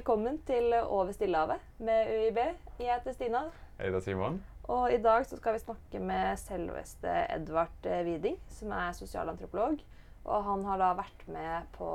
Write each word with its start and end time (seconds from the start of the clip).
Velkommen 0.00 0.38
til 0.48 0.72
Over 0.80 1.12
Stillehavet 1.12 1.60
med 1.84 2.06
UiB. 2.08 2.38
Jeg 2.80 2.88
heter 2.88 3.12
Stina. 3.12 3.40
Jeg 3.76 3.90
heter 3.90 4.00
Simon. 4.00 4.38
Og 4.72 4.86
i 4.94 4.96
dag 4.96 5.26
så 5.28 5.36
skal 5.36 5.52
vi 5.52 5.60
snakke 5.60 6.00
med 6.00 6.38
selveste 6.40 7.16
Edvard 7.34 7.84
Widing, 8.06 8.38
som 8.48 8.72
er 8.72 8.94
sosialantropolog. 8.96 9.82
Og 10.24 10.46
han 10.46 10.64
har 10.64 10.80
da 10.80 10.88
vært 11.02 11.26
med 11.28 11.68
på 11.74 11.88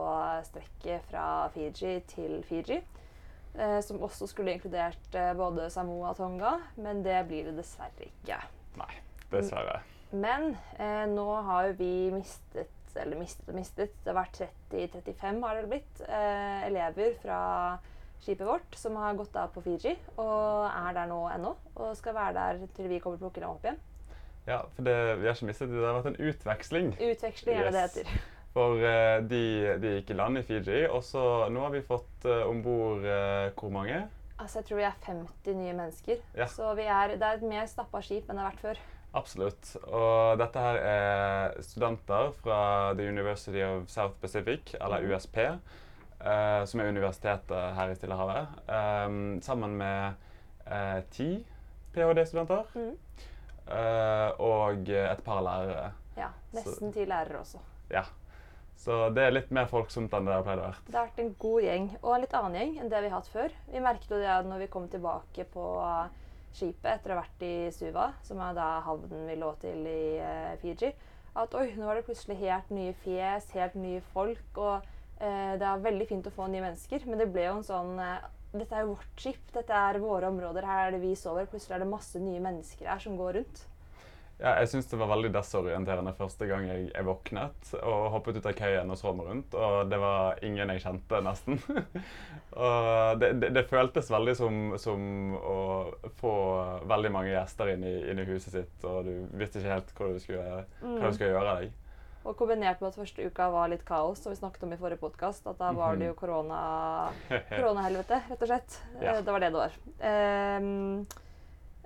strekket 0.45 1.07
fra 1.09 1.47
Fiji 1.55 1.95
til 2.11 2.43
Fiji. 2.45 2.77
Eh, 3.57 3.79
som 3.81 4.05
også 4.05 4.29
skulle 4.29 4.53
inkludert 4.53 5.17
eh, 5.17 5.33
både 5.33 5.65
Samoa 5.73 6.13
og 6.13 6.21
Tonga, 6.21 6.53
men 6.77 7.01
det 7.01 7.17
blir 7.25 7.49
det 7.49 7.55
dessverre 7.57 8.05
ikke. 8.05 8.37
Nei, 8.83 8.91
dessverre. 9.33 9.79
Men 10.13 10.51
eh, 10.77 11.07
nå 11.09 11.25
har 11.49 11.71
jo 11.71 11.79
vi 11.81 11.91
mistet 12.13 12.69
eller 13.01 13.17
mistet 13.17 13.49
og 13.49 13.57
mistet. 13.57 13.97
Det 14.05 14.13
har 14.13 14.21
vært 14.21 14.45
30-35 14.69 15.43
har 15.49 15.57
det 15.57 15.73
blitt 15.73 16.05
eh, 16.05 16.69
elever 16.69 17.17
fra 17.25 17.41
skipet 18.23 18.47
vårt 18.47 18.77
som 18.79 18.95
har 18.99 19.17
gått 19.17 19.35
av 19.37 19.51
på 19.53 19.63
Fiji 19.65 19.95
og 20.15 20.69
er 20.69 20.95
der 20.97 21.09
nå 21.11 21.19
ennå. 21.33 21.55
Og 21.75 21.95
skal 21.99 22.15
være 22.17 22.33
der 22.37 22.63
til 22.77 22.89
vi 22.91 22.99
kommer 23.03 23.19
og 23.19 23.25
plukker 23.25 23.45
dem 23.45 23.53
opp 23.55 23.67
igjen. 23.67 23.81
Ja, 24.45 24.59
for 24.75 24.85
det, 24.85 24.95
vi 25.19 25.27
har 25.27 25.35
ikke 25.35 25.49
mistet 25.49 25.71
det. 25.71 25.79
Det 25.81 25.87
har 25.89 25.99
vært 25.99 26.11
en 26.13 26.29
utveksling. 26.29 26.91
Utveksling 27.01 27.57
er 27.57 27.69
det 27.69 27.73
det 27.75 27.85
heter. 27.87 28.17
For 28.55 28.79
uh, 28.79 29.19
de, 29.27 29.41
de 29.81 29.95
gikk 29.97 30.13
i 30.13 30.15
land 30.15 30.39
i 30.39 30.43
Fiji, 30.47 30.85
og 30.87 31.01
så 31.03 31.23
nå 31.51 31.65
har 31.65 31.73
vi 31.73 31.81
fått 31.83 32.27
uh, 32.29 32.45
om 32.47 32.61
bord 32.63 33.03
uh, 33.03 33.49
hvor 33.57 33.73
mange? 33.73 34.05
Altså, 34.37 34.59
jeg 34.59 34.67
tror 34.69 34.79
vi 34.79 34.85
er 34.87 34.99
50 35.07 35.57
nye 35.59 35.73
mennesker. 35.75 36.21
Ja. 36.37 36.47
Så 36.51 36.69
vi 36.77 36.85
er, 36.87 37.15
det 37.15 37.25
er 37.25 37.39
et 37.39 37.47
mer 37.47 37.65
stappa 37.71 37.99
skip 38.03 38.29
enn 38.29 38.37
det 38.37 38.45
har 38.45 38.53
vært 38.53 38.63
før. 38.63 38.83
Absolutt. 39.15 39.69
Og 39.87 40.37
dette 40.41 40.59
her 40.59 40.79
er 40.83 41.61
studenter 41.63 42.33
fra 42.41 42.59
The 42.99 43.07
University 43.07 43.61
of 43.63 43.87
South 43.91 44.17
Pacific, 44.21 44.75
eller 44.75 45.03
Mhm. 45.03 45.13
USP, 45.15 45.37
som 46.65 46.79
er 46.81 46.89
universitetet 46.89 47.75
her 47.77 47.91
i 47.91 47.95
Stillehavet, 47.97 48.47
um, 48.69 49.17
sammen 49.43 49.75
med 49.77 50.13
eh, 50.65 51.01
ti 51.11 51.29
ph.d.-studenter 51.95 52.65
Mm. 52.75 52.93
eh, 53.67 54.29
og 54.43 54.89
et 54.89 55.23
par 55.23 55.41
lærere. 55.45 55.91
Ja, 56.17 56.29
Nesten 56.53 56.93
ti 56.93 57.05
lærere 57.05 57.39
også. 57.39 57.59
Ja. 57.91 58.03
Så 58.75 59.09
det 59.15 59.23
er 59.23 59.31
litt 59.31 59.51
mer 59.55 59.69
folksomt 59.71 60.13
enn 60.13 60.27
det 60.27 60.33
har 60.35 60.43
pleid 60.43 60.59
å 60.59 60.65
være. 60.67 60.81
Det 60.87 60.97
har 60.97 61.07
vært 61.07 61.21
en 61.23 61.35
god 61.39 61.61
gjeng, 61.63 61.85
og 62.01 62.09
en 62.15 62.21
litt 62.25 62.33
annen 62.35 62.57
gjeng 62.59 62.73
enn 62.81 62.89
det 62.91 62.99
vi 63.05 63.09
har 63.09 63.21
hatt 63.21 63.31
før. 63.31 63.53
Vi 63.71 63.79
merket 63.83 64.11
jo 64.11 64.19
det 64.19 64.33
når 64.49 64.63
vi 64.65 64.67
kom 64.73 64.87
tilbake 64.91 65.45
på 65.53 65.67
skipet 66.55 66.89
etter 66.91 67.11
å 67.11 67.15
ha 67.15 67.21
vært 67.23 67.45
i 67.47 67.53
Suva, 67.75 68.09
som 68.23 68.39
er 68.43 68.53
da 68.57 68.67
havnen 68.85 69.25
vi 69.27 69.37
lå 69.39 69.53
til 69.63 69.87
i 69.87 70.01
eh, 70.23 70.57
Fiji, 70.61 70.91
at 71.35 71.55
oi, 71.59 71.69
nå 71.75 71.87
var 71.87 71.95
det 71.99 72.05
plutselig 72.07 72.37
helt 72.43 72.69
nye 72.71 72.93
fjes, 73.03 73.49
helt 73.55 73.75
nye 73.79 74.03
folk, 74.13 74.45
og 74.59 74.75
eh, 74.77 74.91
det 75.19 75.67
er 75.67 75.85
veldig 75.85 76.07
fint 76.09 76.27
å 76.27 76.33
få 76.35 76.49
nye 76.51 76.63
mennesker, 76.63 77.05
men 77.07 77.21
det 77.21 77.29
ble 77.31 77.45
jo 77.47 77.59
en 77.59 77.67
sånn 77.67 77.93
eh, 78.03 78.25
dette 78.55 78.75
er 78.75 78.85
jo 78.85 78.95
vårt 78.95 79.21
skip, 79.21 79.45
dette 79.55 79.77
er 79.77 80.01
våre 80.03 80.31
områder, 80.31 80.67
her 80.67 80.87
er 80.87 80.95
det 80.95 81.03
vi 81.03 81.15
sover. 81.19 81.47
Plutselig 81.51 81.77
er 81.77 81.83
det 81.83 81.91
masse 81.91 82.19
nye 82.21 82.43
mennesker 82.43 82.87
her 82.87 83.01
som 83.03 83.17
går 83.19 83.39
rundt. 83.39 83.65
Ja, 84.35 84.57
jeg 84.59 84.67
syns 84.67 84.89
det 84.91 84.97
var 84.99 85.07
veldig 85.13 85.29
desorienterende 85.31 86.11
første 86.17 86.47
gang 86.49 86.65
jeg, 86.67 86.89
jeg 86.89 87.07
våknet 87.07 87.69
og 87.77 88.09
hoppet 88.11 88.35
ut 88.41 88.49
av 88.49 88.57
køyen 88.57 88.91
og 88.91 88.97
så 88.99 89.13
meg 89.15 89.29
rundt, 89.29 89.55
og 89.55 89.87
det 89.87 89.99
var 90.01 90.41
ingen 90.43 90.73
jeg 90.73 90.83
kjente, 90.83 91.21
nesten. 91.23 91.61
og 92.65 93.21
det, 93.21 93.29
det, 93.39 93.53
det 93.55 93.63
føltes 93.69 94.11
veldig 94.11 94.35
som, 94.35 94.59
som 94.81 95.05
å 95.39 95.61
få 96.19 96.35
veldig 96.83 97.13
mange 97.15 97.31
gjester 97.31 97.71
inn 97.77 97.87
i, 97.87 97.95
inn 98.11 98.19
i 98.19 98.27
huset 98.27 98.57
sitt, 98.57 98.75
og 98.83 99.07
du 99.07 99.39
visste 99.39 99.63
ikke 99.63 99.71
helt 99.71 99.95
hva 99.95 100.11
du 100.11 100.19
skulle, 100.19 100.61
hva 100.83 101.07
du 101.07 101.15
skulle 101.15 101.31
gjøre 101.31 101.57
deg. 101.61 101.81
Og 102.25 102.33
kombinert 102.39 102.79
med 102.81 102.89
at 102.89 102.95
første 102.97 103.25
uka 103.29 103.49
var 103.53 103.69
litt 103.69 103.83
kaos, 103.85 104.23
som 104.23 104.33
vi 104.33 104.39
snakket 104.39 104.63
om 104.65 104.71
i 104.73 104.77
forrige 104.81 104.97
podkast, 105.03 105.45
at 105.47 105.59
da 105.61 105.71
var 105.77 105.95
det 105.99 106.07
jo 106.07 106.13
Mhm. 106.15 106.19
korona, 106.19 106.61
koronahelvete, 107.51 108.21
rett 108.31 108.41
og 108.41 108.47
slett. 108.49 108.79
Ja. 109.01 109.13
Eh, 109.13 109.21
Det 109.21 109.31
var 109.35 109.39
det 109.39 109.51
det 109.53 109.59
var. 109.61 109.75
Um, 110.01 111.05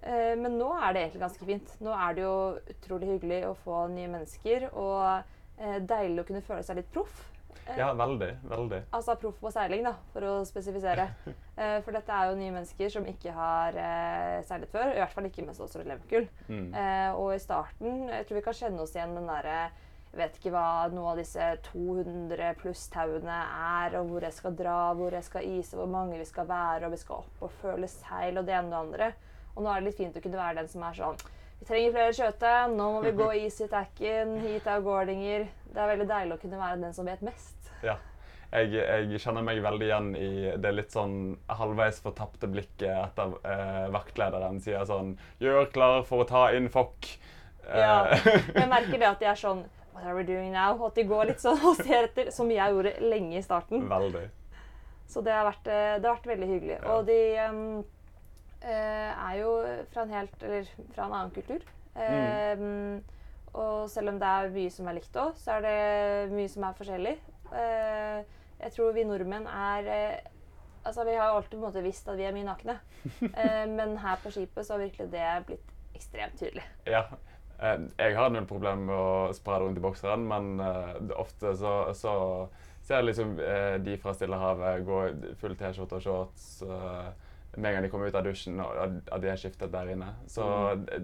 uh, 0.04 0.36
men 0.40 0.56
nå 0.58 0.70
er 0.80 0.94
det 0.96 1.02
egentlig 1.04 1.22
ganske 1.26 1.46
fint. 1.50 1.74
Nå 1.84 1.92
er 1.92 2.14
det 2.16 2.24
jo 2.24 2.38
utrolig 2.72 3.10
hyggelig 3.20 3.42
å 3.50 3.56
få 3.66 3.82
nye 3.92 4.08
mennesker, 4.08 4.70
og 4.74 5.24
uh, 5.60 5.80
deilig 5.80 6.24
å 6.24 6.28
kunne 6.32 6.42
føle 6.48 6.64
seg 6.64 6.80
litt 6.80 6.92
proff. 6.94 7.26
Ja, 7.78 7.92
veldig. 7.94 8.32
Veldig. 8.50 8.80
Altså 8.96 9.14
proff 9.22 9.36
på 9.44 9.52
seiling, 9.54 9.84
da, 9.86 9.92
for 10.14 10.22
å 10.26 10.34
spesifisere. 10.48 11.10
Eh, 11.60 11.82
for 11.84 11.92
dette 11.92 12.08
er 12.16 12.30
jo 12.30 12.38
nye 12.40 12.54
mennesker 12.56 12.88
som 12.88 13.04
ikke 13.04 13.34
har 13.36 13.76
eh, 13.76 14.38
seilet 14.48 14.70
før. 14.72 14.94
I 14.96 15.02
hvert 15.02 15.12
fall 15.12 15.26
ikke 15.28 15.44
mens 15.44 15.58
også 15.60 15.82
elevkull. 15.84 16.30
Mm. 16.48 16.70
Eh, 16.72 17.10
og 17.20 17.34
i 17.36 17.40
starten 17.44 18.06
Jeg 18.08 18.30
tror 18.30 18.38
vi 18.38 18.44
kan 18.46 18.56
kjenne 18.56 18.80
oss 18.86 18.94
igjen 18.96 19.12
den 19.18 19.28
derre 19.28 19.58
Jeg 20.10 20.18
vet 20.24 20.38
ikke 20.40 20.52
hva 20.56 20.88
noe 20.90 21.12
av 21.12 21.20
disse 21.22 21.48
200 21.70 22.54
pluss 22.58 22.88
tauene 22.90 23.36
er, 23.46 23.94
og 24.00 24.08
hvor 24.10 24.24
jeg 24.26 24.34
skal 24.34 24.56
dra, 24.58 24.78
hvor 24.98 25.14
jeg 25.14 25.26
skal 25.28 25.46
ise, 25.46 25.78
hvor 25.78 25.90
mange 25.92 26.18
vi 26.18 26.26
skal 26.26 26.48
være, 26.50 26.88
og 26.88 26.96
vi 26.96 27.02
skal 27.02 27.22
opp 27.22 27.44
og 27.46 27.52
føle 27.62 27.88
seil 27.92 28.40
og 28.42 28.48
det 28.48 28.56
ene 28.58 28.66
og 28.68 28.74
det 28.74 28.80
andre. 28.80 29.10
Og 29.56 29.62
nå 29.66 29.70
er 29.70 29.82
det 29.84 29.90
litt 29.92 30.00
fint 30.02 30.18
å 30.18 30.24
kunne 30.24 30.40
være 30.42 30.58
den 30.64 30.72
som 30.72 30.84
er 30.88 30.98
sånn 30.98 31.22
Vi 31.60 31.66
trenger 31.68 31.92
flere 31.96 32.14
skjøte. 32.16 32.52
Nå 32.74 32.86
må 32.96 33.00
vi 33.04 33.12
gå 33.20 33.30
is 33.44 33.58
i 33.66 33.70
tacken. 33.70 34.38
Hit 34.46 34.68
er 34.72 34.82
gårdinger. 34.86 35.48
Det 35.74 35.82
er 35.84 35.90
veldig 35.94 36.08
deilig 36.10 36.38
å 36.38 36.42
kunne 36.42 36.62
være 36.62 36.82
den 36.86 36.94
som 36.96 37.10
vet 37.10 37.22
mest. 37.26 37.72
Ja. 37.84 37.98
Jeg, 38.50 38.72
jeg 38.74 39.20
kjenner 39.22 39.44
meg 39.46 39.60
veldig 39.62 39.86
igjen 39.86 40.08
i 40.18 40.30
det 40.58 40.72
litt 40.74 40.96
sånn 40.96 41.36
halvveis 41.54 42.00
fortapte 42.02 42.48
blikket 42.50 42.90
etter 42.90 43.36
eh, 43.46 43.84
vaktlederen 43.94 44.58
sier 44.64 44.88
sånn 44.90 45.12
Gjør 45.44 45.68
klar 45.76 46.00
for 46.08 46.24
å 46.24 46.30
ta 46.32 46.48
inn 46.58 46.66
fokk. 46.74 47.12
Ja. 47.68 48.08
Eh, 48.16 48.40
Jeg 48.56 48.72
merker 48.72 48.98
det 48.98 49.06
at 49.12 49.22
de 49.22 49.30
er 49.30 49.38
sånn 49.38 49.62
What 50.00 50.08
are 50.08 50.16
we 50.16 50.24
doing 50.24 50.54
now? 50.54 50.78
At 50.86 50.96
de 50.96 51.04
går 51.04 51.26
litt 51.28 51.42
sånn 51.44 51.60
og 51.68 51.76
ser 51.76 52.06
etter, 52.08 52.30
som 52.32 52.48
jeg 52.52 52.72
gjorde 52.72 52.94
lenge 53.04 53.36
i 53.36 53.44
starten. 53.44 53.84
veldig. 53.90 54.30
Så 55.10 55.24
det 55.26 55.34
har 55.34 55.44
vært, 55.44 55.68
eh, 55.68 55.98
det 56.00 56.08
har 56.08 56.16
vært 56.16 56.30
veldig 56.30 56.48
hyggelig. 56.48 56.78
Ja. 56.78 56.94
Og 56.94 57.06
de 57.10 57.18
eh, 58.62 59.12
er 59.12 59.36
jo 59.42 59.52
fra 59.92 60.06
en 60.06 60.14
helt 60.14 60.44
Eller 60.44 60.70
fra 60.94 61.06
en 61.06 61.16
annen 61.18 61.34
kultur. 61.36 61.66
Em, 62.00 63.04
og 63.52 63.90
selv 63.90 64.14
om 64.14 64.20
det 64.22 64.28
er 64.30 64.52
mye 64.54 64.72
som 64.72 64.88
er 64.88 65.00
likt 65.00 65.20
òg, 65.20 65.36
så 65.36 65.58
er 65.58 65.66
det 65.66 66.32
mye 66.32 66.48
som 66.48 66.64
er 66.64 66.78
forskjellig. 66.78 67.16
Uh, 67.50 68.20
jeg 68.62 68.76
tror 68.76 68.94
vi 68.94 69.08
nordmenn 69.10 69.48
er 69.50 69.88
uh, 69.90 70.36
Altså, 70.86 71.04
vi 71.04 71.16
har 71.18 71.34
alltid 71.34 71.58
på 71.58 71.58
en 71.58 71.64
måte 71.66 71.82
visst 71.84 72.08
at 72.08 72.16
vi 72.16 72.24
er 72.24 72.32
mye 72.32 72.46
nakne. 72.46 72.78
Uh, 73.26 73.66
men 73.78 73.98
her 74.00 74.22
på 74.24 74.32
skipet 74.32 74.64
så 74.64 74.78
har 74.78 74.86
virkelig 74.86 75.10
det 75.12 75.26
blitt 75.50 75.74
ekstremt 75.98 76.38
tydelig. 76.40 76.64
Ja. 76.88 77.04
Eh, 77.62 77.80
Jeg 77.98 78.16
har 78.16 78.30
null 78.32 78.46
problem 78.48 78.86
med 78.88 78.96
å 78.96 79.34
spre 79.36 79.58
det 79.60 79.66
rundt 79.66 79.78
i 79.82 79.84
bokseren, 79.84 80.28
men 80.28 80.60
eh, 80.64 80.94
ofte 81.20 81.52
så, 81.60 81.74
så 81.98 82.14
ser 82.82 83.02
jeg 83.02 83.10
liksom 83.10 83.34
eh, 83.44 83.76
de 83.84 83.98
fra 84.02 84.14
Stillehavet 84.16 84.86
gå 84.88 85.02
full 85.42 85.58
T-skjorte 85.60 86.00
og 86.00 86.06
shorts 86.06 86.46
med 87.58 87.66
en 87.66 87.74
gang 87.76 87.84
de 87.84 87.90
kommer 87.92 88.08
ut 88.08 88.16
av 88.16 88.24
dusjen, 88.24 88.60
og 88.62 88.78
at- 88.78 89.22
de 89.22 89.30
har 89.32 89.38
skiftet 89.42 89.72
der 89.74 89.90
inne. 89.96 90.12
Så 90.30 90.46
det, 90.86 91.00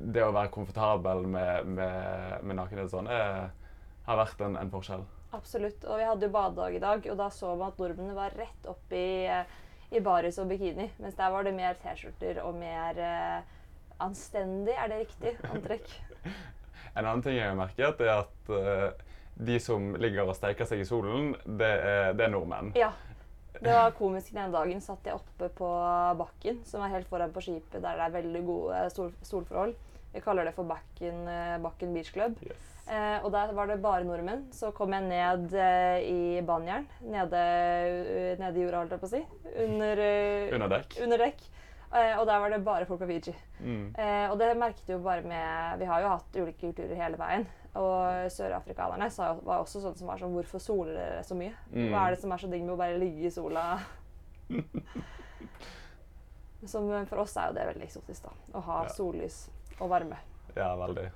det 0.00 0.22
å 0.24 0.32
være 0.34 0.50
komfortabel 0.50 1.26
med, 1.28 1.66
med, 1.76 2.42
med 2.42 2.56
nakenhet 2.58 2.88
og 2.88 2.94
sånn 2.94 3.10
har 3.12 4.18
vært 4.18 4.40
en, 4.46 4.56
en 4.56 4.70
forskjell. 4.72 5.04
Absolutt. 5.36 5.84
Og 5.86 6.00
vi 6.00 6.06
hadde 6.08 6.26
jo 6.26 6.32
badedag 6.34 6.74
i 6.74 6.82
dag, 6.82 7.04
og 7.12 7.18
da 7.20 7.28
så 7.30 7.52
man 7.60 7.68
at 7.70 7.78
nordmennene 7.78 8.16
var 8.16 8.34
rett 8.40 8.66
opp 8.72 8.96
i, 8.96 9.28
i 9.94 10.00
baris 10.02 10.40
og 10.42 10.48
bikini. 10.50 10.88
Mens 10.98 11.14
der 11.20 11.30
var 11.30 11.46
det 11.46 11.52
mer 11.54 11.76
T-skjorter 11.84 12.40
og 12.42 12.56
mer 12.58 12.98
eh, 12.98 13.59
anstendig, 14.02 14.74
er 14.76 14.90
det 14.92 15.04
riktig, 15.04 15.36
antrekk? 15.50 15.92
En 16.90 17.06
annen 17.06 17.20
ting 17.22 17.36
jeg 17.36 17.46
har 17.46 17.54
merket, 17.54 18.00
er 18.02 18.24
at 18.24 18.48
uh, 18.50 18.88
de 19.38 19.60
som 19.62 19.92
ligger 19.94 20.26
og 20.26 20.34
steiker 20.34 20.66
seg 20.66 20.80
i 20.82 20.86
solen, 20.88 21.36
det 21.46 21.68
er, 21.70 22.16
det 22.18 22.24
er 22.26 22.32
nordmenn. 22.34 22.72
Ja. 22.74 22.90
Det 23.60 23.76
var 23.76 23.92
komisk 23.94 24.32
den 24.32 24.40
ene 24.42 24.54
dagen. 24.54 24.80
Satt 24.82 25.06
jeg 25.06 25.14
oppe 25.14 25.50
på 25.54 25.68
bakken, 26.18 26.58
som 26.66 26.82
er 26.82 26.96
helt 26.96 27.08
foran 27.10 27.30
på 27.34 27.44
skipet, 27.44 27.78
der 27.78 27.98
det 28.00 28.08
er 28.08 28.16
veldig 28.16 28.42
gode 28.46 28.82
sol 28.94 29.14
solforhold. 29.26 29.76
Vi 30.10 30.22
kaller 30.24 30.48
det 30.48 30.56
for 30.56 30.66
Bakken, 30.66 31.22
eh, 31.28 31.56
Bakken 31.62 31.94
Beach 31.94 32.10
Club. 32.12 32.34
Yes. 32.42 32.66
Eh, 32.90 33.24
og 33.24 33.30
der 33.30 33.52
var 33.54 33.68
det 33.70 33.78
bare 33.82 34.04
nordmenn. 34.04 34.48
Så 34.52 34.72
kom 34.74 34.92
jeg 34.96 35.06
ned 35.06 35.54
eh, 35.54 36.00
i 36.02 36.40
banjern. 36.42 36.88
Nede, 37.06 37.42
uh, 38.10 38.40
nede 38.40 38.58
i 38.58 38.64
jorda, 38.64 38.80
holdt 38.80 38.96
jeg 38.96 39.02
på 39.02 39.06
å 39.06 39.12
si. 39.12 39.20
Under, 39.66 40.02
uh, 40.02 40.54
Under 40.56 40.72
dekk. 40.74 40.96
Under 41.04 41.22
dekk. 41.22 41.44
Eh, 41.90 42.12
og 42.20 42.26
der 42.28 42.38
var 42.38 42.52
det 42.52 42.60
bare 42.64 42.86
folk 42.86 43.00
fra 43.02 43.08
Fiji. 43.10 43.32
Mm. 43.58 43.94
Eh, 43.98 44.26
og 44.30 44.36
det 44.38 44.52
merket 44.58 44.92
jo 44.92 45.00
bare 45.02 45.24
med 45.26 45.78
Vi 45.80 45.88
har 45.90 46.04
jo 46.04 46.12
hatt 46.12 46.36
ulike 46.38 46.60
kulturer 46.68 46.94
hele 46.94 47.18
veien. 47.18 47.46
Og 47.78 48.30
sørafrikanerne 48.34 49.06
var 49.46 49.60
også 49.62 49.82
sånn 49.82 49.96
som 49.98 50.08
var 50.10 50.18
sånn 50.18 50.32
Hvorfor 50.34 50.62
soler 50.62 50.94
dere 50.98 51.24
så 51.26 51.36
mye? 51.38 51.52
Mm. 51.70 51.88
Hva 51.92 52.04
er 52.06 52.14
det 52.14 52.20
som 52.22 52.32
er 52.34 52.42
så 52.42 52.50
digg 52.50 52.62
med 52.66 52.74
å 52.74 52.78
bare 52.80 52.98
ligge 52.98 53.26
i 53.26 53.34
sola? 53.34 53.64
som 56.66 56.90
for 57.08 57.22
oss 57.22 57.36
er 57.40 57.50
jo 57.50 57.56
det 57.56 57.66
veldig 57.70 57.86
eksotisk, 57.86 58.26
da. 58.26 58.32
Å 58.58 58.62
ha 58.66 58.78
Ja. 58.84 58.88
sollys 58.94 59.48
og 59.80 59.88
varme. 59.90 60.18
Ja, 60.56 60.74
veldig. 60.76 61.08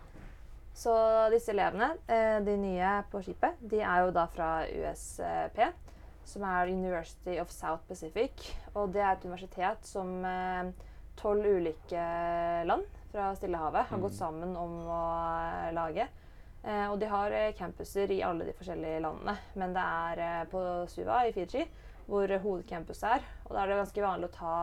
Så 0.75 0.95
disse 1.31 1.53
elevene, 1.53 1.93
eh, 2.09 2.41
de 2.41 2.57
nye 2.57 3.05
på 3.11 3.21
skipet, 3.23 3.55
de 3.61 3.81
er 3.81 4.05
jo 4.05 4.11
da 4.11 4.27
fra 4.27 4.65
USP, 4.67 5.61
som 6.27 6.43
er 6.49 6.71
University 6.73 7.39
of 7.41 7.51
South 7.51 7.83
Pacific. 7.89 8.33
Og 8.75 8.93
det 8.93 9.01
er 9.03 9.13
et 9.17 9.25
universitet 9.25 9.85
som 9.87 10.25
tolv 11.17 11.47
ulike 11.47 12.05
land 12.67 12.85
fra 13.13 13.29
Stillehavet 13.39 13.87
har 13.87 13.99
Mm. 13.99 14.03
gått 14.03 14.17
sammen 14.19 14.57
om 14.57 14.73
å 14.91 15.01
eh, 15.39 15.73
lage. 15.73 16.09
Eh, 16.65 16.87
og 16.91 16.99
de 16.99 17.07
har 17.07 17.31
eh, 17.31 17.53
campuser 17.55 18.11
i 18.11 18.23
alle 18.23 18.45
de 18.49 18.53
forskjellige 18.57 19.01
landene. 19.05 19.37
Men 19.55 19.73
det 19.77 19.85
er 19.85 20.19
eh, 20.25 20.45
på 20.51 20.63
Suva 20.89 21.21
i 21.29 21.33
Fiji 21.33 21.67
hvor 22.09 22.29
eh, 22.31 22.41
hovedcampus 22.43 23.03
er. 23.07 23.23
Og 23.47 23.55
da 23.55 23.63
er 23.63 23.69
det 23.71 23.77
ganske 23.83 24.03
vanlig 24.03 24.31
å 24.31 24.35
ta 24.35 24.55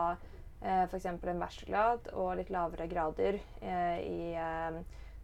eh, 0.61 0.83
f.eks. 0.89 1.05
en 1.05 1.39
bachelorgrad 1.39 2.11
og 2.13 2.35
litt 2.41 2.49
lavere 2.51 2.87
grader 2.91 3.39
eh, 3.61 3.99
i 4.03 4.33
eh, 4.35 4.81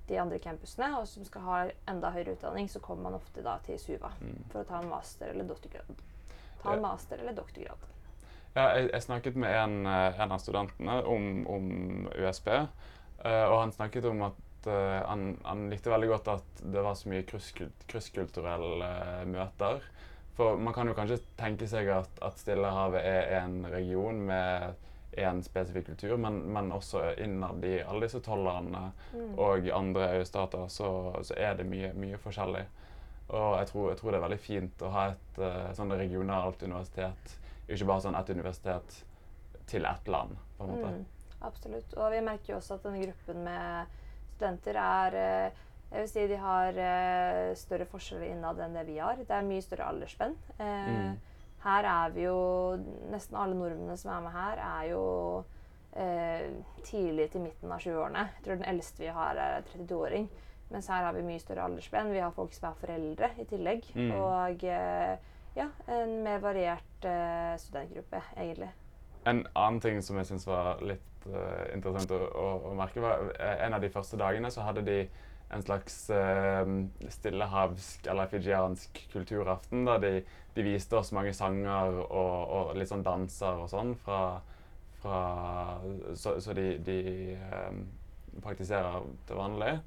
de 0.08 0.18
andre 0.22 0.40
campusene. 0.40 0.94
Og 1.02 1.08
som 1.12 1.26
skal 1.28 1.42
ha 1.50 1.58
enda 1.92 2.14
høyere 2.16 2.38
utdanning, 2.38 2.70
så 2.72 2.80
kommer 2.80 3.10
man 3.10 3.20
ofte 3.20 3.44
da 3.44 3.58
til 3.68 3.78
Suva 3.82 4.14
Mm. 4.22 4.38
for 4.54 4.62
å 4.64 4.68
ta 4.70 4.80
en 4.80 4.90
master 4.90 5.34
eller 5.34 5.44
doktorgrad. 5.44 5.92
Ta 6.64 6.74
en 6.74 6.82
master 6.82 7.18
eller 7.22 7.34
doktorgrad. 7.38 7.86
Ja, 8.58 8.64
jeg, 8.78 8.90
jeg 8.94 9.04
snakket 9.06 9.36
med 9.38 9.54
en, 9.54 9.76
eh, 9.86 10.22
en 10.24 10.32
av 10.34 10.42
studentene 10.42 10.98
om, 11.06 11.28
om 11.48 11.68
USP, 12.18 12.48
eh, 12.50 13.46
og 13.46 13.60
han 13.60 13.74
snakket 13.76 14.06
om 14.10 14.24
at 14.32 14.70
eh, 14.72 15.02
han, 15.06 15.28
han 15.46 15.68
likte 15.70 15.94
veldig 15.94 16.10
godt 16.16 16.32
at 16.34 16.64
det 16.64 16.82
var 16.86 16.98
så 16.98 17.12
mye 17.12 17.28
krysskulturelle 17.28 18.90
eh, 19.22 19.24
møter. 19.30 19.86
For 20.38 20.58
man 20.62 20.74
kan 20.74 20.90
jo 20.90 20.94
kanskje 20.98 21.20
tenke 21.38 21.68
seg 21.70 21.88
at, 21.94 22.20
at 22.22 22.38
Stillehavet 22.42 23.02
er 23.06 23.32
en 23.40 23.64
region 23.74 24.20
med 24.28 24.76
én 25.18 25.40
spesifikk 25.42 25.88
kultur, 25.88 26.18
men, 26.22 26.44
men 26.54 26.70
også 26.76 27.08
innad 27.24 27.64
i 27.66 27.80
alle 27.82 28.06
disse 28.06 28.22
tolv 28.26 28.46
landene 28.46 28.92
Mm. 29.18 29.32
og 29.40 29.70
andre 29.74 30.10
øystater 30.20 30.68
så, 30.70 30.90
så 31.26 31.34
er 31.38 31.56
det 31.58 31.66
mye, 31.66 31.90
mye 31.98 32.18
forskjellig. 32.22 32.66
Og 33.28 33.58
jeg 33.60 33.68
tror, 33.68 33.90
jeg 33.92 34.00
tror 34.00 34.14
det 34.14 34.18
er 34.20 34.24
veldig 34.24 34.40
fint 34.40 34.84
å 34.88 34.90
ha 34.94 35.04
et 35.12 35.40
uh, 35.42 35.70
sånn 35.76 35.92
regionalt 36.00 36.62
universitet, 36.64 37.34
ikke 37.68 37.88
bare 37.90 38.04
sånn 38.06 38.16
et 38.16 38.30
universitet 38.32 39.00
til 39.68 39.88
ett 39.90 40.12
land, 40.12 40.38
på 40.56 40.64
en 40.64 40.72
måte. 40.72 40.92
Mm, 40.96 41.32
absolutt. 41.50 41.96
Og 42.00 42.14
vi 42.14 42.22
merker 42.24 42.54
jo 42.54 42.60
også 42.62 42.78
at 42.78 42.88
denne 42.88 43.02
gruppen 43.04 43.44
med 43.44 43.98
studenter 44.38 44.80
er 44.80 45.18
uh, 45.18 45.64
Jeg 45.88 46.04
vil 46.04 46.10
si 46.12 46.24
de 46.28 46.40
har 46.40 46.80
uh, 46.80 47.52
større 47.56 47.88
forskjeller 47.92 48.32
innad 48.32 48.64
enn 48.64 48.80
det 48.80 48.88
vi 48.88 48.98
har. 49.00 49.20
Det 49.20 49.36
er 49.36 49.46
mye 49.48 49.64
større 49.64 49.92
aldersspenn. 49.92 50.36
Mm. 50.60 51.14
Her 51.64 51.88
er 51.92 52.16
vi 52.16 52.26
jo 52.26 52.40
Nesten 53.12 53.38
alle 53.40 53.56
nordmennene 53.56 53.96
som 54.00 54.12
er 54.16 54.26
med 54.26 54.36
her, 54.36 54.64
er 54.64 54.90
jo 54.94 55.06
tidlig 56.86 57.32
til 57.34 57.42
midten 57.42 57.72
av 57.74 57.80
20-årene. 57.82 58.28
Jeg 58.36 58.44
tror 58.46 58.60
den 58.60 58.68
eldste 58.70 59.02
vi 59.02 59.08
har, 59.16 59.40
er 59.42 59.64
32-åring. 59.72 60.28
Mens 60.74 60.90
her 60.92 61.06
har 61.08 61.16
vi 61.16 61.24
mye 61.24 61.40
større 61.40 61.64
aldersspenn. 61.70 62.12
Vi 62.12 62.20
har 62.20 62.34
folk 62.36 62.54
som 62.56 62.70
er 62.72 62.80
foreldre 62.82 63.32
i 63.40 63.46
tillegg. 63.48 63.88
Mm. 63.96 64.12
Og 64.20 64.66
eh, 64.68 65.16
ja, 65.58 65.70
en 65.90 66.20
mer 66.22 66.42
variert 66.44 67.06
uh, 67.06 67.56
studentgruppe, 67.58 68.20
egentlig. 68.38 68.70
En 69.26 69.42
annen 69.56 69.80
ting 69.82 70.02
som 70.06 70.20
jeg 70.20 70.30
syns 70.30 70.46
var 70.48 70.84
litt 70.86 71.26
uh, 71.32 71.64
interessant 71.74 72.12
å, 72.14 72.20
å, 72.20 72.50
å 72.70 72.74
merke, 72.78 73.02
var 73.02 73.32
en 73.40 73.74
av 73.74 73.82
de 73.82 73.90
første 73.90 74.20
dagene 74.22 74.52
så 74.54 74.68
hadde 74.68 74.86
de 74.86 75.00
en 75.56 75.64
slags 75.64 75.96
uh, 76.14 76.62
stillehavsk 77.10 78.08
eller 78.12 78.30
fijiansk 78.30 79.02
kulturaften. 79.14 79.88
Der 79.90 80.04
de, 80.04 80.14
de 80.54 80.68
viste 80.68 81.00
oss 81.00 81.14
mange 81.16 81.34
sanger 81.34 82.04
og, 82.06 82.36
og 82.60 82.78
litt 82.78 82.92
sånn 82.92 83.06
danser 83.08 83.64
og 83.64 83.72
sånn 83.72 83.96
fra, 84.04 84.22
fra 85.02 85.22
Så, 86.14 86.38
så 86.44 86.54
de, 86.58 86.74
de 86.86 87.00
um, 87.40 87.86
praktiserer 88.44 89.08
til 89.26 89.40
vanlig. 89.40 89.80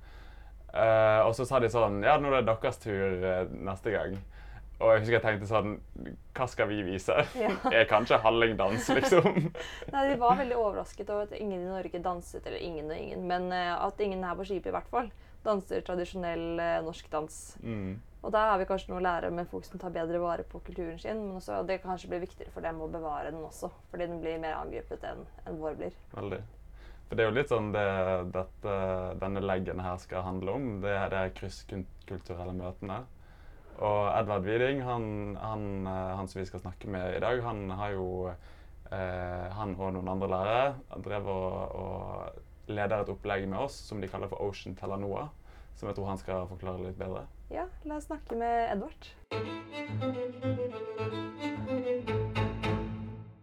Eh, 0.73 1.21
og 1.27 1.35
så 1.35 1.47
sa 1.49 1.59
de 1.59 1.71
sånn 1.71 1.99
Ja, 2.07 2.15
nå 2.23 2.31
er 2.31 2.45
det 2.45 2.53
deres 2.53 2.79
tur 2.83 3.25
uh, 3.25 3.47
neste 3.67 3.95
gang. 3.95 4.19
Og 4.81 4.95
jeg 4.95 5.03
husker 5.03 5.17
jeg 5.17 5.25
tenkte 5.25 5.49
sånn 5.51 5.73
Hva 6.37 6.47
skal 6.49 6.71
vi 6.71 6.79
vise? 6.87 7.17
Ja. 7.37 7.51
Er 7.75 7.89
kanskje 7.91 8.21
hallingdans, 8.23 8.89
liksom? 8.97 9.51
Nei, 9.95 10.05
De 10.13 10.21
var 10.21 10.39
veldig 10.39 10.61
overrasket 10.61 11.11
over 11.11 11.27
at 11.27 11.35
ingen 11.37 11.65
i 11.65 11.73
Norge 11.73 12.03
danset, 12.05 12.45
eller 12.47 12.63
ingen 12.63 12.93
og 12.93 13.01
ingen, 13.01 13.27
men 13.29 13.51
uh, 13.53 13.81
at 13.89 14.01
ingen 14.05 14.23
her 14.25 14.39
på 14.39 14.47
skipet 14.49 14.71
i 14.71 14.77
hvert 14.79 14.93
fall 14.93 15.11
danser 15.41 15.81
tradisjonell 15.81 16.61
norsk 16.85 17.07
dans. 17.09 17.37
Mm. 17.65 17.95
Og 18.21 18.33
der 18.35 18.51
har 18.51 18.59
vi 18.61 18.67
kanskje 18.69 18.91
noe 18.93 19.01
å 19.01 19.05
lære 19.07 19.31
med 19.33 19.49
folk 19.49 19.65
som 19.65 19.81
tar 19.81 19.95
bedre 19.95 20.21
vare 20.21 20.45
på 20.45 20.61
kulturen 20.67 20.99
sin, 21.01 21.23
men 21.25 21.39
også 21.39 21.63
det 21.65 21.79
kanskje 21.81 22.11
blir 22.13 22.21
viktigere 22.27 22.53
for 22.53 22.61
dem 22.61 22.83
å 22.85 22.91
bevare 22.93 23.31
den 23.33 23.41
også, 23.41 23.71
fordi 23.89 24.11
den 24.11 24.21
blir 24.21 24.37
mer 24.43 24.59
angrepet 24.59 25.07
enn 25.09 25.25
enn 25.49 25.61
vår 25.63 25.79
blir. 25.81 25.97
Veldig. 26.13 26.43
For 27.11 27.19
det 27.19 27.25
er 27.25 27.33
jo 27.33 27.35
litt 27.35 27.51
sånn 27.51 27.73
det 27.75 27.89
dette, 28.31 28.73
denne 29.19 29.41
leggen 29.43 29.81
her 29.83 29.97
skal 29.99 30.23
handle 30.23 30.53
om. 30.55 30.67
Det 30.79 30.93
er 30.95 31.09
de 31.11 31.23
krysskulturelle 31.41 32.55
møtene. 32.55 33.01
Og 33.83 34.05
Edvard 34.13 34.47
Widing, 34.47 34.85
han, 34.87 35.09
han, 35.43 35.65
eh, 35.91 36.13
han 36.21 36.31
som 36.31 36.39
vi 36.39 36.47
skal 36.47 36.63
snakke 36.63 36.87
med 36.87 37.17
i 37.17 37.19
dag, 37.25 37.43
han 37.43 37.65
har 37.81 37.97
jo 37.97 38.07
eh, 38.31 39.51
Han 39.59 39.75
og 39.75 39.97
noen 39.97 40.13
andre 40.15 40.31
lærere 40.31 41.03
drev 41.03 41.27
og, 41.35 41.75
og 41.83 42.71
leder 42.71 43.03
et 43.03 43.13
opplegg 43.17 43.49
med 43.51 43.59
oss 43.59 43.83
som 43.91 43.99
de 43.99 44.07
kaller 44.07 44.31
for 44.31 44.47
Ocean 44.47 44.79
Telanoa. 44.79 45.27
Som 45.75 45.91
jeg 45.91 45.99
tror 45.99 46.13
han 46.13 46.23
skal 46.23 46.47
forklare 46.47 46.87
litt 46.87 46.99
bedre. 47.01 47.27
Ja, 47.51 47.67
la 47.91 47.99
oss 47.99 48.07
snakke 48.07 48.39
med 48.39 48.71
Edvard. 48.71 49.11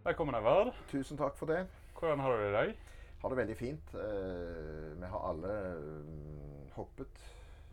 Velkommen, 0.08 0.40
Edvard. 0.40 0.72
Tusen 0.88 1.20
takk 1.20 1.36
for 1.36 1.52
det. 1.52 1.66
Hvordan 1.98 2.24
har 2.24 2.32
du 2.32 2.46
det 2.46 2.52
i 2.54 2.60
dag? 2.62 2.78
Har 3.22 3.28
det 3.32 3.36
veldig 3.40 3.56
fint. 3.56 3.94
Eh, 3.94 5.00
vi 5.00 5.06
har 5.10 5.24
alle 5.30 5.54
mm, 5.78 6.70
hoppet 6.76 7.24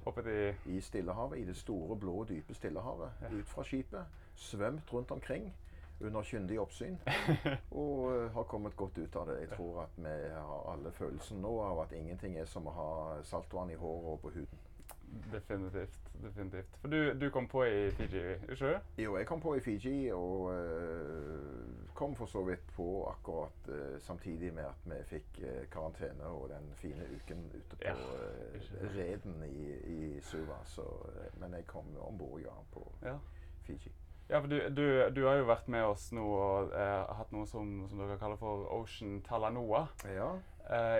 Hoppet 0.05 0.27
i 0.29 0.75
i 0.75 0.81
Stillehavet, 0.81 1.39
i 1.39 1.45
det 1.45 1.55
store, 1.57 1.95
blå, 1.97 2.23
dype 2.29 2.53
Stillehavet, 2.53 3.09
Ja. 3.21 3.29
ut 3.33 3.49
fra 3.49 3.63
skipet. 3.63 4.05
Svømt 4.35 4.93
rundt 4.93 5.11
omkring 5.11 5.53
under 6.01 6.21
kyndig 6.23 6.59
oppsyn. 6.61 6.97
Og 7.71 8.11
eh, 8.13 8.31
har 8.33 8.43
kommet 8.43 8.75
godt 8.77 8.97
ut 8.97 9.15
av 9.15 9.27
det. 9.27 9.39
Jeg 9.41 9.49
tror 9.57 9.81
at 9.81 9.89
vi 9.97 10.13
har 10.33 10.71
alle 10.73 10.91
følelsen 10.91 11.41
nå 11.41 11.55
av 11.61 11.79
at 11.85 11.91
ingenting 11.97 12.37
er 12.37 12.45
som 12.45 12.67
å 12.67 12.71
ha 12.75 12.89
saltvann 13.23 13.71
i 13.71 13.75
håret 13.81 14.11
og 14.13 14.19
på 14.21 14.29
huden. 14.35 14.59
Definitivt. 15.31 15.99
definitivt. 16.21 16.77
For 16.81 16.87
du, 16.87 17.13
du 17.19 17.29
kom 17.29 17.47
på 17.47 17.63
i 17.63 17.91
Fiji, 17.91 18.21
ikke 18.49 18.55
du? 18.65 19.01
Jo, 19.03 19.17
jeg 19.17 19.27
kom 19.27 19.41
på 19.41 19.55
i 19.55 19.59
Fiji, 19.59 20.11
og 20.13 20.53
eh, 20.53 21.89
kom 21.93 22.15
for 22.15 22.25
så 22.25 22.43
vidt 22.47 22.63
på 22.75 22.87
akkurat 23.09 23.69
eh, 23.69 23.97
samtidig 24.01 24.53
med 24.53 24.63
at 24.69 24.85
vi 24.85 24.99
fikk 25.09 25.39
eh, 25.43 25.65
karantene 25.71 26.29
og 26.29 26.49
den 26.53 26.69
fine 26.79 27.07
uken 27.15 27.45
ute 27.55 27.75
på 27.75 27.83
Ja. 27.85 27.95
Reden 28.95 29.43
i, 29.49 29.73
i 29.97 30.21
Suva. 30.21 30.59
Så, 30.65 30.85
men 31.41 31.53
jeg 31.53 31.67
kom 31.67 31.91
om 31.99 32.17
bord, 32.17 32.39
ja, 32.41 32.55
på 32.73 32.85
Ja. 33.03 33.17
Fiji. 33.67 33.91
Ja, 34.29 34.39
for 34.39 34.47
du, 34.47 34.57
du, 34.69 34.85
du 35.15 35.25
har 35.27 35.35
jo 35.37 35.45
vært 35.45 35.67
med 35.69 35.83
oss 35.85 36.07
nå 36.15 36.23
og 36.25 36.71
hatt 37.17 37.31
noe 37.31 37.45
som, 37.45 37.83
som 37.89 37.99
dere 38.01 38.17
kaller 38.17 38.39
for 38.41 38.65
Ocean 38.73 39.19
Talanoa. 39.21 39.83
Ja, 40.09 40.31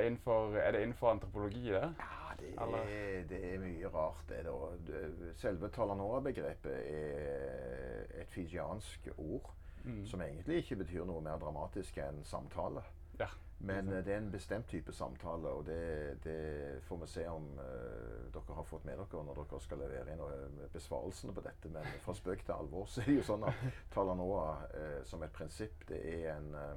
innenfor, 0.06 0.54
er 0.62 0.72
det 0.76 0.84
innenfor 0.86 1.10
antropologi, 1.16 1.72
det? 1.74 1.88
ja 1.98 2.25
det, 2.40 2.52
er, 2.58 3.24
det 3.30 3.42
er 3.54 3.62
mye 3.64 3.92
rart, 3.94 4.26
det. 4.30 4.42
da. 4.48 5.32
Selve 5.40 5.70
Talanora-begrepet 5.74 6.76
er 6.76 8.22
et 8.22 8.34
fijiansk 8.34 9.10
ord. 9.18 9.54
Mm. 9.86 10.06
Som 10.10 10.22
egentlig 10.26 10.64
ikke 10.64 10.80
betyr 10.82 11.06
noe 11.06 11.22
mer 11.22 11.38
dramatisk 11.42 12.00
enn 12.02 12.24
samtale. 12.26 12.82
Ja. 13.20 13.28
Men 13.58 13.90
eh, 13.94 14.02
det 14.06 14.14
er 14.14 14.18
en 14.18 14.32
bestemt 14.32 14.68
type 14.68 14.94
samtale, 14.94 15.50
og 15.50 15.66
det, 15.66 16.24
det 16.24 16.82
får 16.88 16.98
vi 17.04 17.08
se 17.08 17.28
om 17.30 17.46
uh, 17.60 18.26
dere 18.34 18.58
har 18.58 18.68
fått 18.68 18.86
med 18.86 19.00
dere 19.00 19.24
når 19.24 19.40
dere 19.44 19.62
skal 19.64 19.82
levere 19.82 20.16
inn 20.16 20.26
eh, 20.26 20.66
besvarelsene 20.74 21.36
på 21.36 21.46
dette. 21.46 21.72
Men 21.72 21.88
fra 22.04 22.18
spøk 22.18 22.44
til 22.46 22.58
alvor 22.58 22.88
så 22.92 23.04
er 23.04 23.12
det 23.12 23.20
jo 23.22 23.30
sånn 23.30 23.48
at 23.48 23.64
Talanoa 23.94 24.50
uh, 24.74 25.00
som 25.08 25.24
et 25.24 25.34
prinsipp, 25.36 25.88
det 25.90 26.02
er 26.18 26.34
en 26.36 26.52
eh, 26.60 26.76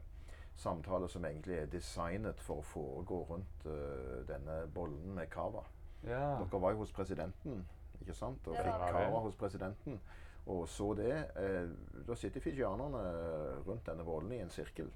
samtale 0.59 1.09
som 1.09 1.25
egentlig 1.25 1.57
er 1.63 1.73
designet 1.73 2.41
for 2.43 2.63
å 2.63 2.67
foregå 2.67 3.23
rundt 3.31 3.67
uh, 3.67 4.21
denne 4.29 4.65
bollen 4.75 5.15
med 5.15 5.31
cava. 5.31 5.65
Ja. 6.03 6.39
Dere 6.39 6.63
var 6.63 6.75
jo 6.75 6.85
hos 6.85 6.95
presidenten 6.95 7.63
ikke 8.03 8.15
sant? 8.15 8.47
Og 8.47 8.57
fikk 8.57 8.71
cava 8.71 9.05
kava 9.05 9.21
hos 9.27 9.37
presidenten. 9.39 10.01
Og 10.49 10.69
så 10.69 10.95
det. 10.97 11.13
Eh, 11.37 11.69
da 12.09 12.15
sitter 12.17 12.41
fijianerne 12.41 13.03
rundt 13.67 13.87
denne 13.87 14.05
bollen 14.07 14.33
i 14.33 14.41
en 14.41 14.53
sirkel. 14.53 14.89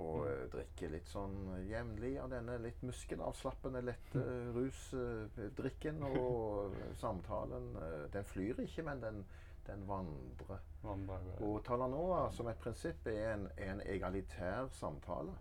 Og 0.00 0.24
mm. 0.24 0.48
drikker 0.54 0.94
litt 0.94 1.10
sånn 1.10 1.36
jevnlig 1.68 2.14
av 2.22 2.32
denne 2.32 2.56
litt 2.62 2.82
muskelavslappende, 2.86 3.84
lette 3.84 4.24
rusdrikken. 4.56 6.02
og 6.22 6.74
samtalen 7.00 7.70
eh, 7.82 8.02
Den 8.16 8.26
flyr 8.28 8.64
ikke, 8.64 8.86
men 8.88 9.04
den, 9.04 9.22
den 9.68 9.86
vandrer. 9.88 10.64
Vandrer. 10.82 11.30
Og 11.44 11.60
Talanoa 11.66 12.26
som 12.34 12.48
et 12.50 12.60
prinsipp 12.62 13.06
er 13.10 13.34
en, 13.34 13.46
en 13.60 13.84
egalitær 13.84 14.70
samtale. 14.80 15.36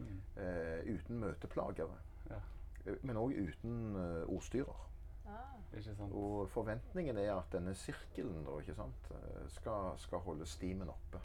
Mm. 0.00 0.20
Eh, 0.42 0.94
uten 0.94 1.20
møteplagere. 1.20 1.98
Ja. 2.30 2.40
Eh, 2.86 2.96
Men 3.02 3.20
òg 3.20 3.34
uten 3.36 3.96
uh, 3.96 4.24
ordstyrer. 4.28 4.86
Ah. 5.30 5.58
Og 6.10 6.48
forventningen 6.50 7.18
er 7.18 7.34
at 7.36 7.52
denne 7.52 7.74
sirkelen 7.78 8.42
da, 8.46 8.56
ikke 8.58 8.74
sant, 8.74 9.10
eh, 9.14 9.44
skal, 9.54 9.92
skal 10.02 10.24
holde 10.24 10.46
stimen 10.46 10.90
oppe. 10.90 11.20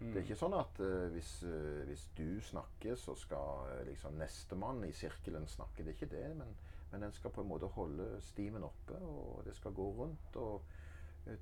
Mm. 0.00 0.12
Det 0.12 0.16
er 0.16 0.24
ikke 0.24 0.40
sånn 0.40 0.56
at 0.56 0.78
uh, 0.80 1.06
hvis, 1.12 1.30
uh, 1.44 1.80
hvis 1.88 2.06
du 2.16 2.40
snakker, 2.40 2.96
så 2.96 3.14
skal 3.20 3.66
uh, 3.68 3.80
liksom 3.84 4.16
nestemann 4.16 4.84
i 4.86 4.92
sirkelen 4.96 5.48
snakke. 5.48 5.84
Det 5.84 5.92
er 5.92 5.98
ikke 5.98 6.14
det, 6.14 6.28
men, 6.38 6.54
men 6.92 7.04
den 7.04 7.12
skal 7.12 7.34
på 7.34 7.44
en 7.44 7.50
måte 7.50 7.68
holde 7.74 8.14
stimen 8.24 8.64
oppe, 8.64 8.96
og 8.96 9.42
det 9.44 9.56
skal 9.58 9.76
gå 9.76 9.90
rundt. 10.02 10.36
og 10.40 10.78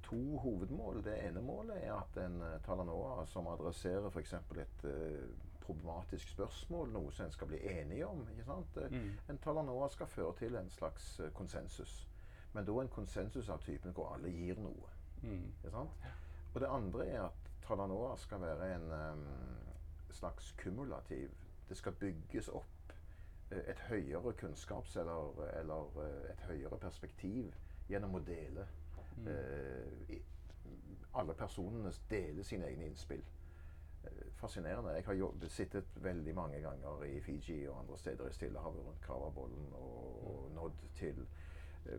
To 0.03 0.19
hovedmål. 0.43 1.05
Det 1.07 1.15
ene 1.23 1.41
målet 1.41 1.85
er 1.87 1.93
at 1.95 2.17
en 2.19 2.41
Talanoa 2.67 3.23
som 3.31 3.47
adresserer 3.47 4.11
f.eks. 4.11 4.35
et 4.35 4.83
uh, 4.91 5.29
problematisk 5.63 6.35
spørsmål, 6.35 6.91
noe 6.93 7.13
som 7.15 7.29
en 7.29 7.33
skal 7.33 7.53
bli 7.53 7.61
enige 7.71 8.07
om. 8.07 8.25
ikke 8.33 8.49
sant? 8.49 8.81
Mm. 8.91 9.13
En 9.31 9.39
Talanoa 9.39 9.87
skal 9.95 10.11
føre 10.11 10.35
til 10.41 10.59
en 10.59 10.71
slags 10.75 11.21
uh, 11.21 11.31
konsensus. 11.31 12.01
Men 12.53 12.67
da 12.67 12.81
en 12.83 12.91
konsensus 12.91 13.49
av 13.55 13.63
typen 13.63 13.95
hvor 13.95 14.17
alle 14.17 14.35
gir 14.35 14.59
noe. 14.59 14.91
Mm. 15.23 15.47
Ikke 15.61 15.71
sant? 15.77 16.09
Og 16.55 16.61
det 16.61 16.75
andre 16.75 17.07
er 17.07 17.23
at 17.29 17.48
Talanoa 17.69 18.17
skal 18.17 18.41
være 18.41 18.75
en 18.77 18.93
um, 18.93 19.27
slags 20.11 20.53
kumulativ. 20.53 21.31
Det 21.69 21.77
skal 21.77 21.93
bygges 21.93 22.49
opp 22.49 22.93
eh, 23.51 23.71
et 23.71 23.81
høyere 23.89 24.33
kunnskaps- 24.33 24.97
eller, 25.01 25.43
eller 25.61 26.01
eh, 26.05 26.31
et 26.33 26.41
høyere 26.49 26.79
perspektiv 26.79 27.53
gjennom 27.89 28.17
å 28.17 28.23
dele. 28.25 28.65
Mm. 29.19 29.27
Uh, 29.27 30.13
i, 30.15 30.23
alle 31.19 31.35
personene 31.35 31.93
deler 32.11 32.47
sine 32.47 32.69
egne 32.71 32.89
innspill. 32.89 33.25
Uh, 34.05 34.25
Fascinerende. 34.41 34.95
Jeg 34.97 35.05
har 35.05 35.21
jobbet, 35.21 35.53
sittet 35.53 36.01
veldig 36.09 36.35
mange 36.35 36.61
ganger 36.65 37.05
i 37.05 37.21
Fiji 37.21 37.67
og 37.69 37.83
andre 37.83 37.99
steder 37.99 38.31
i 38.31 38.33
Stillehavet 38.33 38.87
rundt 38.87 39.05
Kravabollen 39.05 39.73
og, 39.75 40.27
og 40.31 40.51
nådd 40.55 40.89
til 40.95 41.27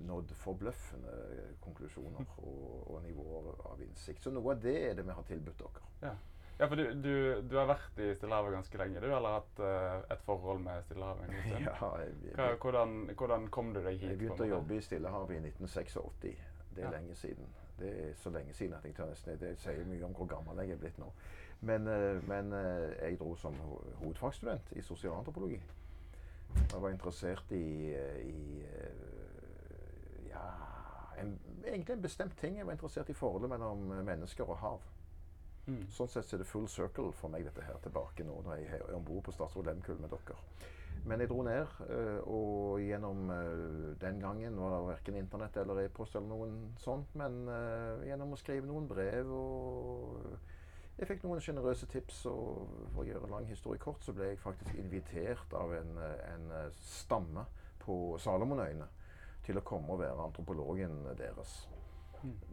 nådd 0.06 0.32
forbløffende 0.44 1.14
eh, 1.36 1.54
konklusjoner 1.64 2.26
og, 2.46 2.90
og 2.96 3.04
nivåer 3.06 3.54
av 3.72 3.82
innsikt. 3.86 4.24
Så 4.24 4.32
noe 4.36 4.54
av 4.56 4.62
det 4.64 4.76
er 4.90 4.98
det 5.00 5.06
vi 5.08 5.16
har 5.18 5.24
tilbudt 5.30 5.60
dere. 5.64 5.86
Ja. 6.04 6.14
ja, 6.60 6.68
for 6.68 6.76
du, 6.80 6.86
du, 7.04 7.42
du 7.50 7.56
har 7.58 7.68
vært 7.72 8.00
i 8.04 8.10
Stillehavet 8.18 8.54
ganske 8.58 8.78
lenge, 8.84 9.02
du? 9.04 9.08
Eller 9.10 9.38
hatt 9.40 9.62
uh, 9.64 10.04
et 10.14 10.22
forhold 10.28 10.62
med 10.66 10.84
Stillehavet? 10.88 11.34
Ja, 11.66 11.90
jeg, 12.04 12.36
Hva, 12.38 12.50
hvordan, 12.62 12.98
hvordan 13.18 13.48
kom 13.54 13.74
du 13.74 13.82
deg 13.82 13.98
hit? 13.98 14.10
jeg 14.12 14.22
begynte 14.22 14.46
å 14.48 14.52
jobbe 14.58 14.78
i 14.78 14.84
Stillehavet 14.86 15.36
i 15.38 15.42
1986. 15.50 15.98
Det 16.22 16.84
er 16.84 16.86
Ja. 16.86 16.90
lenge 16.94 17.16
siden. 17.18 17.48
Det 17.80 17.90
er 18.06 18.14
så 18.20 18.30
lenge 18.36 18.54
siden 18.54 18.74
at 18.76 18.84
jeg 18.86 18.94
tør 18.96 19.08
nesten 19.10 19.38
Det 19.40 19.54
sier 19.60 19.86
mye 19.88 20.04
om 20.06 20.12
hvor 20.16 20.28
gammel 20.28 20.58
jeg 20.62 20.76
er 20.76 20.80
blitt 20.82 20.98
nå. 21.00 21.08
Men, 21.62 21.88
eh, 21.92 22.20
men 22.28 22.54
eh, 22.56 22.94
jeg 23.10 23.18
dro 23.20 23.34
som 23.40 23.56
ho- 23.64 23.82
hovedfagsstudent 24.04 24.70
i 24.80 24.82
sosialantropologi. 24.84 25.58
Jeg 26.60 26.82
var 26.82 26.90
interessert 26.92 27.52
i, 27.56 27.92
eh, 27.96 28.20
i 28.28 28.64
eh, 28.64 29.29
ja, 30.30 30.46
en, 31.20 31.36
egentlig 31.66 31.96
en 31.96 32.02
bestemt 32.02 32.38
ting. 32.40 32.58
Jeg 32.58 32.68
var 32.68 32.78
interessert 32.78 33.10
i 33.10 33.18
forholdet 33.18 33.52
mellom 33.52 33.92
mennesker 34.08 34.50
og 34.50 34.60
hav. 34.64 34.90
Mm. 35.70 35.86
Sånn 35.94 36.10
sett 36.10 36.34
er 36.34 36.42
det 36.42 36.50
full 36.50 36.68
circle 36.72 37.12
for 37.14 37.30
meg 37.30 37.46
dette 37.46 37.62
her 37.62 37.78
tilbake 37.84 38.26
nå 38.26 38.40
når 38.46 38.62
jeg 38.62 38.80
er 38.80 38.94
om 38.96 39.06
bord 39.06 39.26
på 39.28 39.34
Statsråd 39.36 39.68
Lehmkuhl 39.70 40.00
med 40.02 40.14
dere. 40.14 40.38
Men 41.06 41.22
jeg 41.22 41.30
dro 41.30 41.44
ned, 41.46 41.76
eh, 41.86 42.18
og 42.28 42.82
gjennom 42.84 43.30
eh, 43.32 43.92
den 44.02 44.18
gangen 44.20 44.58
var 44.60 44.74
det 44.74 44.80
verken 44.90 45.20
internett 45.20 45.60
eller 45.62 45.84
e-post 45.86 46.18
eller 46.18 46.28
noen 46.28 46.58
sånt, 46.82 47.14
men 47.20 47.44
eh, 47.54 48.08
gjennom 48.10 48.34
å 48.36 48.40
skrive 48.42 48.68
noen 48.68 48.90
brev 48.90 49.32
og 49.32 50.34
jeg 51.00 51.08
fikk 51.08 51.22
noen 51.24 51.40
sjenerøse 51.40 51.88
tips, 51.88 52.26
og 52.28 52.72
for 52.92 53.06
å 53.06 53.08
gjøre 53.08 53.30
lang 53.32 53.46
historie 53.48 53.80
kort, 53.80 54.04
så 54.04 54.12
ble 54.12 54.34
jeg 54.34 54.42
faktisk 54.42 54.76
invitert 54.82 55.54
av 55.56 55.72
en, 55.78 55.94
eh, 56.04 56.24
en 56.34 56.50
eh, 56.52 56.74
stamme 56.84 57.46
på 57.80 58.18
Salomonøyene 58.20 58.88
til 59.50 59.60
å 59.60 59.66
komme 59.66 59.96
og 59.96 60.04
være 60.04 60.30
antropologen 60.30 61.02
deres. 61.18 61.64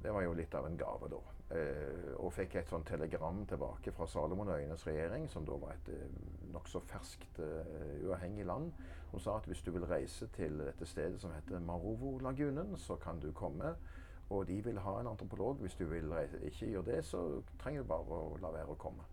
Det 0.03 0.13
var 0.15 0.23
jo 0.23 0.37
litt 0.39 0.55
av 0.55 0.67
en 0.69 0.79
gave, 0.79 1.09
da. 1.11 1.19
Eh, 1.57 2.13
og 2.19 2.33
fikk 2.35 2.57
et 2.59 2.71
sånt 2.71 2.89
telegram 2.89 3.39
tilbake 3.47 3.93
fra 3.95 4.07
Salomonøyenes 4.11 4.83
regjering, 4.87 5.29
som 5.31 5.45
da 5.47 5.59
var 5.63 5.77
et 5.77 5.91
eh, 5.95 6.17
nokså 6.55 6.81
ferskt 6.89 7.39
uh, 7.43 8.07
uavhengig 8.07 8.47
land, 8.49 8.73
som 9.11 9.21
sa 9.23 9.37
at 9.39 9.47
hvis 9.51 9.61
du 9.67 9.71
vil 9.75 9.85
reise 9.87 10.27
til 10.35 10.59
dette 10.63 10.89
stedet 10.89 11.21
som 11.21 11.35
heter 11.35 11.63
Marovo-lagunen, 11.63 12.75
så 12.81 12.97
kan 13.03 13.21
du 13.21 13.29
komme. 13.37 13.75
Og 14.31 14.47
de 14.49 14.57
vil 14.65 14.79
ha 14.83 14.97
en 15.01 15.11
antropolog. 15.13 15.61
Hvis 15.63 15.77
du 15.79 15.85
vil 15.87 16.09
reise, 16.11 16.41
ikke 16.43 16.71
gjøre 16.71 16.89
det, 16.89 17.05
så 17.07 17.21
trenger 17.63 17.85
du 17.85 17.91
bare 17.93 18.23
å 18.25 18.39
la 18.43 18.51
være 18.57 18.75
å 18.75 18.81
komme. 18.81 19.07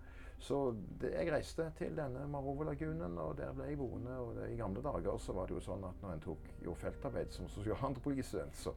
Så 0.44 0.76
det, 1.00 1.14
jeg 1.14 1.32
reiste 1.32 1.70
til 1.78 1.94
denne 1.96 2.26
Marovo-lagunen, 2.28 3.14
og 3.18 3.38
der 3.38 3.54
ble 3.56 3.70
jeg 3.70 3.78
boende. 3.80 4.18
Og 4.20 4.34
det, 4.36 4.50
I 4.52 4.58
gamle 4.60 4.82
dager 4.84 5.18
så 5.24 5.36
var 5.38 5.48
det 5.48 5.56
jo 5.56 5.62
sånn 5.64 5.86
at 5.88 6.02
når 6.04 6.18
en 6.18 6.24
tok 6.26 6.50
jo 6.66 6.74
feltarbeid 6.82 7.32
som 7.32 7.48
sosialantropologistudent, 7.54 8.58
så 8.60 8.74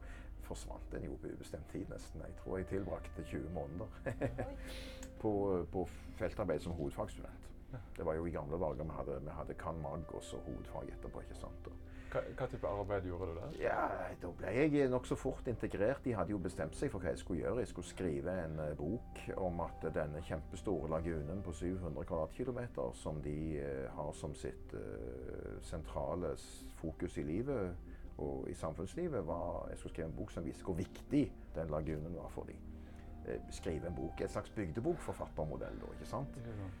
forsvant 0.47 0.95
en 0.95 1.09
jo 1.09 1.17
på 1.19 1.33
ubestemt 1.33 1.67
tid 1.73 1.91
nesten. 1.91 2.23
Jeg 2.23 2.37
tror 2.39 2.61
jeg 2.61 2.69
tilbrakte 2.71 3.25
20 3.33 3.51
måneder 3.57 4.55
på, 5.21 5.33
på 5.73 5.83
feltarbeid 6.21 6.63
som 6.63 6.77
hovedfagsstudent. 6.77 7.51
Det 7.97 8.05
var 8.07 8.15
jo 8.15 8.25
i 8.25 8.31
gamle 8.31 8.59
dager 8.63 8.87
vi 8.87 8.95
hadde, 9.01 9.19
vi 9.25 9.35
hadde 9.41 9.59
kan 9.59 9.83
mag 9.83 10.15
og 10.15 10.23
så 10.23 10.39
hovedfag 10.47 10.87
etterpå. 10.95 11.25
ikke 11.25 11.41
sant? 11.41 11.67
Og 11.67 11.86
Hva, 12.11 12.21
hva 12.39 12.47
type 12.47 12.67
arbeid 12.69 13.07
gjorde 13.09 13.25
du 13.27 13.39
der? 13.39 13.55
ja, 13.65 13.81
da 14.21 14.29
ble 14.39 14.53
jeg 14.55 14.89
nokså 14.91 15.17
fort 15.19 15.47
integrert. 15.51 16.03
De 16.05 16.13
hadde 16.15 16.31
jo 16.31 16.39
bestemt 16.39 16.75
seg 16.77 16.91
for 16.93 17.03
hva 17.03 17.11
jeg 17.11 17.21
skulle 17.21 17.41
gjøre. 17.43 17.63
Jeg 17.65 17.71
skulle 17.73 17.89
skrive 17.89 18.35
en 18.45 18.61
eh, 18.63 18.71
bok 18.79 19.21
om 19.43 19.59
at 19.65 19.87
denne 19.95 20.21
kjempestore 20.27 20.89
lagunen 20.91 21.43
på 21.43 21.53
700 21.57 22.07
kvadratkilometer, 22.07 22.95
som 22.95 23.19
de 23.25 23.37
eh, 23.59 23.83
har 23.97 24.13
som 24.15 24.35
sitt 24.35 24.73
eh, 24.77 25.57
sentrale 25.67 26.35
fokus 26.79 27.17
i 27.17 27.27
livet 27.27 27.93
og 28.17 28.47
i 28.49 28.55
samfunnslivet, 28.57 29.27
var 29.27 29.67
Jeg 29.69 29.77
skulle 29.77 29.93
skrive 29.93 30.07
en 30.07 30.17
bok 30.17 30.31
som 30.33 30.45
viste 30.45 30.65
hvor 30.65 30.79
viktig 30.79 31.27
den 31.55 31.69
lagunen 31.69 32.15
var 32.15 32.31
for 32.33 32.49
dem. 32.49 32.63
Eh, 33.27 33.41
skrive 33.51 33.87
en 33.87 33.95
bok, 33.95 34.21
et 34.21 34.31
slags 34.31 34.49
bygdebokforfattermodell, 34.55 35.81
da, 35.81 35.91
ikke 35.93 36.07
sant? 36.07 36.39
Ikke 36.39 36.55
sant? 36.61 36.73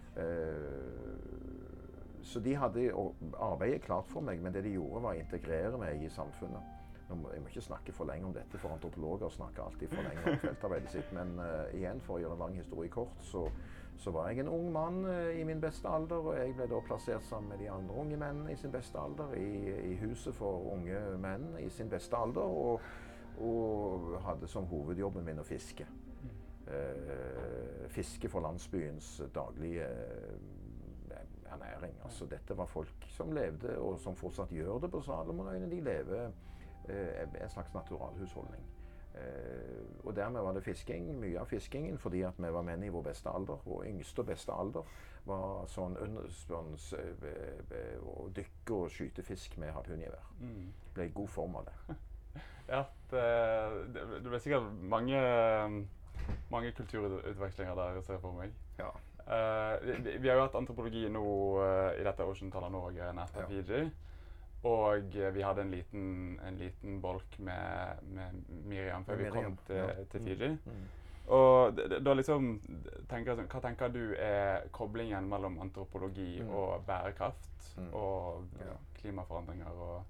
Så 2.27 2.39
de 2.43 2.55
hadde 2.59 2.89
arbeidet 3.39 3.85
klart 3.85 4.09
for 4.11 4.25
meg, 4.25 4.41
men 4.43 4.51
det 4.53 4.65
de 4.65 4.73
gjorde 4.75 4.99
var 5.05 5.15
å 5.15 5.21
integrere 5.21 5.79
meg 5.79 6.01
i 6.03 6.09
samfunnet. 6.11 6.73
Jeg 7.07 7.19
må 7.23 7.31
ikke 7.47 7.63
snakke 7.63 7.93
for 7.95 8.09
lenge 8.09 8.27
om 8.27 8.33
dette, 8.35 8.59
for 8.59 8.73
antropologer 8.75 9.31
snakker 9.31 9.63
alltid 9.63 9.93
for 9.93 10.03
lenge 10.03 10.25
om 10.33 10.41
feltarbeidet 10.41 10.91
sitt. 10.91 11.13
Men 11.15 11.37
uh, 11.39 11.69
igjen, 11.71 12.01
for 12.03 12.17
å 12.17 12.19
gjøre 12.19 12.35
en 12.35 12.41
lang 12.43 12.57
historie 12.59 12.91
kort, 12.91 13.21
så, 13.23 13.45
så 13.95 14.11
var 14.11 14.27
jeg 14.27 14.43
en 14.43 14.51
ung 14.51 14.67
mann 14.75 14.99
uh, 15.07 15.29
i 15.31 15.45
min 15.47 15.63
beste 15.63 15.87
alder. 15.87 16.19
Og 16.19 16.35
jeg 16.35 16.51
ble 16.57 16.67
da 16.67 16.81
plassert 16.89 17.23
sammen 17.29 17.53
med 17.53 17.63
de 17.63 17.71
andre 17.71 17.95
unge 18.03 18.19
mennene 18.19 18.51
i 18.51 18.59
sin 18.59 18.75
beste 18.75 18.99
alder 18.99 19.31
i, 19.39 19.47
i 19.93 19.95
huset 20.03 20.35
for 20.35 20.67
unge 20.73 20.99
menn 21.23 21.53
i 21.63 21.69
sin 21.71 21.87
beste 21.93 22.19
alder. 22.19 22.43
Og, 22.43 22.83
og 23.39 24.11
hadde 24.27 24.51
som 24.51 24.67
hovedjobben 24.67 25.23
min 25.23 25.39
å 25.39 25.47
fiske. 25.47 25.87
Uh, 26.67 27.87
fiske 27.87 28.27
for 28.27 28.43
landsbyens 28.43 29.21
daglige 29.31 29.87
ernæring. 31.51 31.97
Altså, 32.03 32.25
dette 32.25 32.57
var 32.57 32.65
folk 32.65 33.07
som 33.09 33.31
levde, 33.35 33.77
og 33.79 33.99
som 33.99 34.15
fortsatt 34.15 34.51
gjør 34.51 34.79
det 34.85 34.91
på 34.91 35.01
Salomonøyene. 35.01 35.69
De 35.71 35.81
lever 35.81 36.31
eh, 36.89 37.23
en 37.23 37.49
slags 37.49 37.73
naturalhusholdning. 37.73 38.65
Eh, 39.17 40.05
og 40.05 40.15
dermed 40.15 40.41
var 40.41 40.53
det 40.53 40.63
fisking, 40.63 41.09
mye 41.19 41.39
av 41.39 41.49
fiskingen, 41.49 41.97
fordi 41.97 42.21
at 42.27 42.37
vi 42.37 42.51
var 42.53 42.65
menn 42.65 42.83
i 42.83 42.91
vår 42.93 43.05
beste 43.09 43.29
alder. 43.29 43.61
Vår 43.65 43.85
yngste 43.89 44.23
og 44.23 44.29
beste 44.31 44.53
alder 44.53 44.97
var 45.27 45.67
sånn 45.71 45.97
under 46.01 46.27
sånn, 46.31 46.75
eh, 46.97 47.95
å 48.03 48.27
dykke 48.35 48.75
og 48.75 48.91
skyte 48.93 49.25
fisk 49.25 49.57
med 49.61 49.73
harpungevær. 49.75 50.29
Mm. 50.39 50.67
Ble 50.93 51.09
i 51.09 51.15
god 51.15 51.33
form 51.33 51.61
av 51.61 51.71
det. 51.71 51.77
Ja, 52.67 52.81
det, 53.11 53.21
det, 53.95 54.01
det 54.25 54.27
ble 54.27 54.39
sikkert 54.43 54.65
mange, 54.91 55.19
mange 56.51 56.73
kulturutvekslinger 56.75 57.77
der, 57.79 58.01
ser 58.03 58.17
jeg 58.17 58.23
for 58.25 58.35
meg. 58.35 58.51
Ja. 58.75 58.89
Eh, 59.27 59.79
vi, 60.03 60.17
vi 60.17 60.29
har 60.29 60.37
jo 60.37 60.43
hatt 60.45 60.55
antropologi 60.55 61.09
nå 61.11 61.23
eh, 61.63 61.99
i 62.01 62.03
dette 62.07 62.23
Ocean-tallet 62.23 62.71
Norge 62.71 63.09
etter 63.11 63.41
Ja. 63.41 63.47
Fiji. 63.47 63.91
Og 64.67 65.15
eh, 65.15 65.31
vi 65.35 65.41
hadde 65.43 65.61
en 65.61 65.71
liten, 65.71 66.39
en 66.47 66.57
liten 66.57 67.01
bolk 67.01 67.35
med, 67.39 67.99
med 68.07 68.39
Miriam 68.65 69.03
før 69.05 69.17
Med 69.19 69.25
vi 69.25 69.31
kom 69.43 69.57
til, 69.67 69.75
ja. 69.75 70.05
til 70.11 70.21
Mm. 70.21 70.27
Fiji. 70.27 70.49
Mm. 70.65 70.87
Og 71.27 71.75
d- 71.75 71.87
d- 71.91 71.99
da 72.05 72.13
liksom 72.15 72.45
tenker 73.09 73.35
sånn, 73.35 73.47
Hva 73.51 73.59
tenker 73.61 73.89
du 73.91 74.13
er 74.15 74.67
koblingen 74.71 75.27
mellom 75.29 75.59
antropologi 75.59 76.39
Mm. 76.41 76.49
og 76.55 76.85
bærekraft 76.87 77.73
Mm. 77.77 77.93
og 77.93 78.45
klimaforandringer 79.01 79.67
og 79.69 80.03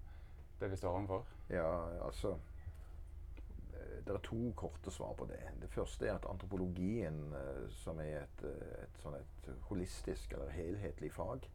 det 0.59 0.69
vi 0.71 0.75
står 0.77 0.89
overfor? 0.99 1.23
Ja, 1.49 1.65
altså 2.05 2.35
det 4.07 4.15
er 4.15 4.23
to 4.23 4.51
korte 4.55 4.91
svar 4.91 5.13
på 5.17 5.25
det. 5.29 5.39
Det 5.61 5.69
første 5.69 6.07
er 6.07 6.15
at 6.15 6.27
antropologien, 6.29 7.33
eh, 7.35 7.69
som 7.69 7.99
er 7.99 8.23
et, 8.23 8.43
eh, 8.47 8.83
et, 8.83 9.01
sånn 9.03 9.17
et 9.19 9.49
holistisk 9.69 10.33
eller 10.33 10.53
helhetlig 10.55 11.11
fag 11.11 11.47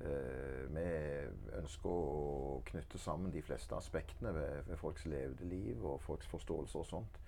eh, 0.00 0.66
Vi 0.68 0.84
ønsker 1.58 1.88
å 1.90 2.60
knytte 2.68 3.00
sammen 3.00 3.32
de 3.32 3.42
fleste 3.42 3.76
aspektene 3.76 4.34
ved, 4.34 4.68
ved 4.68 4.76
folks 4.76 5.06
levde 5.06 5.48
liv 5.48 5.84
og 5.84 6.02
folks 6.04 6.28
forståelse 6.30 6.78
og 6.78 6.86
sånt. 6.86 7.18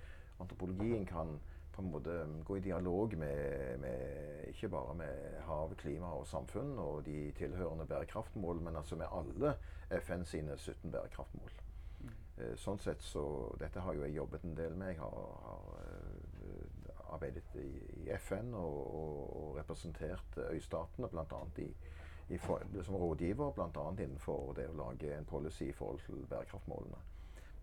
Antropologien 0.41 1.07
kan 1.07 1.39
på 1.73 1.83
en 1.83 1.91
måte 1.91 2.45
gå 2.45 2.57
i 2.59 2.65
dialog 2.65 3.17
med, 3.17 3.81
med 3.81 4.45
ikke 4.53 4.69
bare 4.69 4.95
med 4.95 5.41
hav, 5.47 5.75
klima 5.81 6.13
og 6.19 6.27
samfunn 6.29 6.77
og 6.79 7.05
de 7.07 7.31
tilhørende 7.39 7.87
bærekraftmål, 7.87 8.61
men 8.61 8.77
altså 8.77 8.99
med 9.01 9.09
alle 9.13 9.57
FN 10.03 10.25
sine 10.25 10.59
17 10.59 10.91
bærekraftmål. 10.91 11.70
Eh, 12.41 12.57
sånn 12.57 12.79
sett 12.81 13.03
så 13.05 13.23
Dette 13.61 13.83
har 13.85 13.97
jo 13.97 14.05
jeg 14.07 14.17
jobbet 14.17 14.45
en 14.45 14.57
del 14.57 14.77
med. 14.79 14.95
Jeg 14.95 15.01
har, 15.03 15.33
har 15.45 15.71
uh, 15.77 17.13
arbeidet 17.15 17.57
i, 17.61 17.71
i 18.05 18.11
FN 18.17 18.55
og, 18.55 18.79
og, 19.01 19.21
og, 19.43 19.59
representert 19.59 20.39
øystatene 20.47 21.11
bl.a. 21.11 21.43
I, 21.65 21.69
i 22.31 22.39
for, 22.39 22.65
som 22.87 22.97
rådgiver 23.03 23.53
bl.a. 23.57 23.87
innenfor 23.99 24.55
det 24.57 24.69
å 24.71 24.79
lage 24.79 25.13
en 25.17 25.29
policy 25.29 25.69
i 25.69 25.77
forhold 25.77 26.03
til 26.07 26.25
bærekraftmålene. 26.31 27.05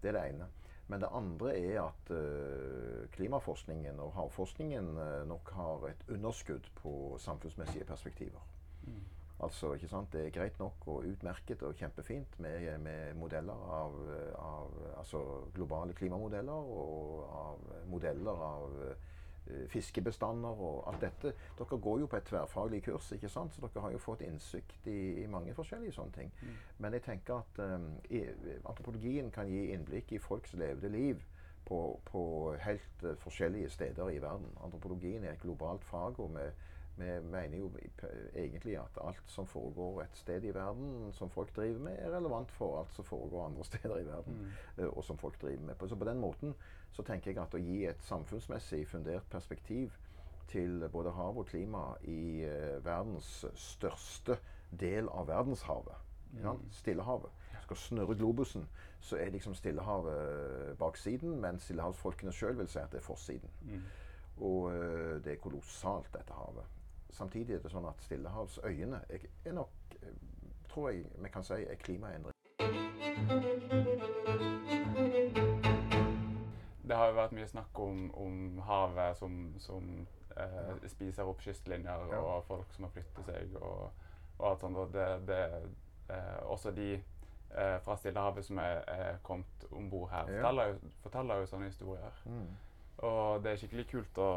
Det 0.01 0.12
er 0.12 0.17
det 0.20 0.25
ene. 0.34 0.50
Men 0.88 1.03
det 1.03 1.10
andre 1.12 1.51
er 1.58 1.82
at 1.84 2.12
uh, 2.15 3.08
klimaforskningen 3.15 4.00
og 4.03 4.13
havforskningen 4.15 4.94
uh, 4.96 5.24
nok 5.27 5.51
har 5.58 5.89
et 5.89 6.06
underskudd 6.13 6.70
på 6.79 6.94
samfunnsmessige 7.20 7.88
perspektiver. 7.88 8.44
Mm. 8.86 9.01
Altså, 9.39 9.74
ikke 9.74 9.88
sant? 9.88 10.13
Det 10.13 10.25
er 10.25 10.29
greit 10.34 10.60
nok 10.60 10.88
og 10.88 11.03
utmerket 11.06 11.62
og 11.63 11.75
kjempefint 11.77 12.39
med, 12.39 12.77
med 12.82 13.13
modeller 13.13 13.53
av, 13.53 13.98
av, 14.39 14.72
Altså 14.98 15.22
globale 15.53 15.94
klimamodeller 15.94 16.72
og 16.77 17.27
av 17.29 17.67
modeller 17.91 18.41
av 18.48 18.79
uh, 18.82 19.67
fiskebestander 19.70 20.63
og 20.70 20.88
alt 20.89 21.06
dette. 21.06 21.34
Dere 21.60 21.77
går 21.86 22.00
jo 22.01 22.10
på 22.10 22.17
et 22.17 22.25
tverrfaglig 22.25 22.82
kurs, 22.84 23.12
ikke 23.13 23.29
sant? 23.29 23.53
så 23.53 23.62
dere 23.62 23.84
har 23.86 23.94
jo 23.94 24.01
fått 24.01 24.25
innsikt 24.25 24.89
i, 24.89 25.22
i 25.22 25.27
mange 25.29 25.53
forskjellige 25.56 25.94
sånne 26.00 26.17
ting. 26.17 26.34
Mm. 26.41 26.56
Men 26.77 26.98
jeg 26.98 27.06
tenker 27.06 27.44
at 27.44 27.62
um, 27.62 27.91
antropologien 28.65 29.29
kan 29.32 29.48
gi 29.53 29.67
innblikk 29.75 30.17
i 30.17 30.24
folks 30.24 30.58
levde 30.58 30.89
liv. 30.89 31.22
På, 31.67 32.00
på 32.08 32.22
helt 32.63 33.01
uh, 33.03 33.17
forskjellige 33.20 33.70
steder 33.70 34.10
i 34.10 34.22
verden. 34.24 34.50
Antropologien 34.63 35.25
er 35.25 35.34
et 35.36 35.41
globalt 35.41 35.84
fag. 35.84 36.20
og 36.20 36.32
med 36.32 36.51
vi 36.98 37.20
mener 37.22 37.58
jo 37.58 37.72
egentlig 38.36 38.77
at 38.80 38.98
alt 39.01 39.24
som 39.30 39.48
foregår 39.48 40.01
et 40.01 40.18
sted 40.18 40.44
i 40.44 40.54
verden, 40.54 41.12
som 41.13 41.30
folk 41.30 41.56
driver 41.56 41.80
med, 41.80 42.00
er 42.00 42.16
relevant 42.16 42.51
for 42.51 42.80
alt 42.80 42.94
som 42.96 43.06
foregår 43.06 43.46
andre 43.46 43.63
steder 43.72 43.98
i 43.98 44.06
verden, 44.06 44.34
mm. 44.34 44.51
Eh, 44.77 44.89
og 44.89 45.04
som 45.04 45.18
folk 45.18 45.42
driver 45.42 45.63
med. 45.63 45.88
Så 45.88 45.96
på 45.96 46.06
den 46.06 46.20
måten 46.20 46.56
så 46.92 47.04
tenker 47.04 47.32
jeg 47.32 47.42
at 47.42 47.54
å 47.54 47.62
gi 47.62 47.84
et 47.86 48.04
samfunnsmessig 48.04 48.88
fundert 48.88 49.30
perspektiv 49.30 49.94
til 50.48 50.88
både 50.92 51.12
hav 51.12 51.38
og 51.38 51.46
klima 51.46 51.84
i 52.08 52.46
uh, 52.48 52.86
verdens 52.86 53.46
største 53.60 54.38
del 54.80 55.10
av 55.12 55.27
verdenshavet, 55.27 56.06
mm. 56.32 56.63
Stillehavet 56.72 57.44
Skal 57.62 57.77
snurre 57.77 58.16
globusen, 58.16 58.63
så 59.01 59.18
er 59.20 59.30
liksom 59.30 59.56
Stillehavet 59.56 60.77
baksiden, 60.80 61.36
men 61.42 61.60
stillehavsfolkene 61.60 62.32
sjøl 62.32 62.56
vil 62.58 62.72
si 62.72 62.80
at 62.80 62.92
det 62.92 63.01
er 63.01 63.06
forsiden. 63.06 63.51
Mm. 63.68 63.84
Og 64.38 64.72
uh, 64.72 65.20
det 65.24 65.36
er 65.36 65.44
kolossalt, 65.44 66.10
dette 66.16 66.34
havet 66.34 66.76
samtidig 67.10 67.56
er 67.56 67.64
det 67.64 67.72
sånn 67.72 67.88
at 67.90 68.02
stillehavsøyene 68.06 69.00
er, 69.10 69.28
er 69.46 69.56
nok, 69.58 69.96
tror 70.70 70.90
jeg 70.92 71.06
vi 71.24 71.32
kan 71.34 71.46
si, 71.46 71.64
er 71.64 71.80
klimaendring. 71.82 72.34
Det 76.88 76.96
har 76.96 77.10
jo 77.10 77.18
vært 77.18 77.36
mye 77.36 77.48
snakk 77.50 77.80
om, 77.84 78.06
om 78.16 78.60
havet 78.64 79.18
som, 79.20 79.40
som 79.60 79.90
eh, 80.38 80.88
spiser 80.88 81.28
opp 81.28 81.42
kystlinjer, 81.44 82.06
ja. 82.14 82.22
og 82.22 82.46
folk 82.48 82.72
som 82.76 82.88
har 82.88 82.94
flyttet 82.96 83.28
seg 83.28 83.58
og, 83.60 83.90
og 84.38 84.46
alt 84.51 84.64
sånt. 84.64 84.79
Og 84.79 84.94
det, 84.94 85.08
det 85.27 85.42
eh, 86.14 86.38
også 86.48 86.72
de 86.72 86.94
eh, 86.96 87.75
fra 87.84 87.98
Stillehavet 88.00 88.48
som 88.48 88.62
er, 88.64 88.79
er 88.88 89.20
kommet 89.24 89.68
om 89.72 89.90
bord 89.92 90.10
her, 90.14 90.31
ja. 90.31 90.40
forteller, 90.40 90.72
jo, 90.72 90.94
forteller, 91.03 91.44
jo, 91.44 91.51
sånne 91.51 91.74
historier. 91.74 92.24
Mm. 92.25 92.48
Og 93.08 93.44
det 93.44 93.51
er 93.51 93.60
skikkelig 93.62 93.90
kult 93.92 94.24
å, 94.24 94.31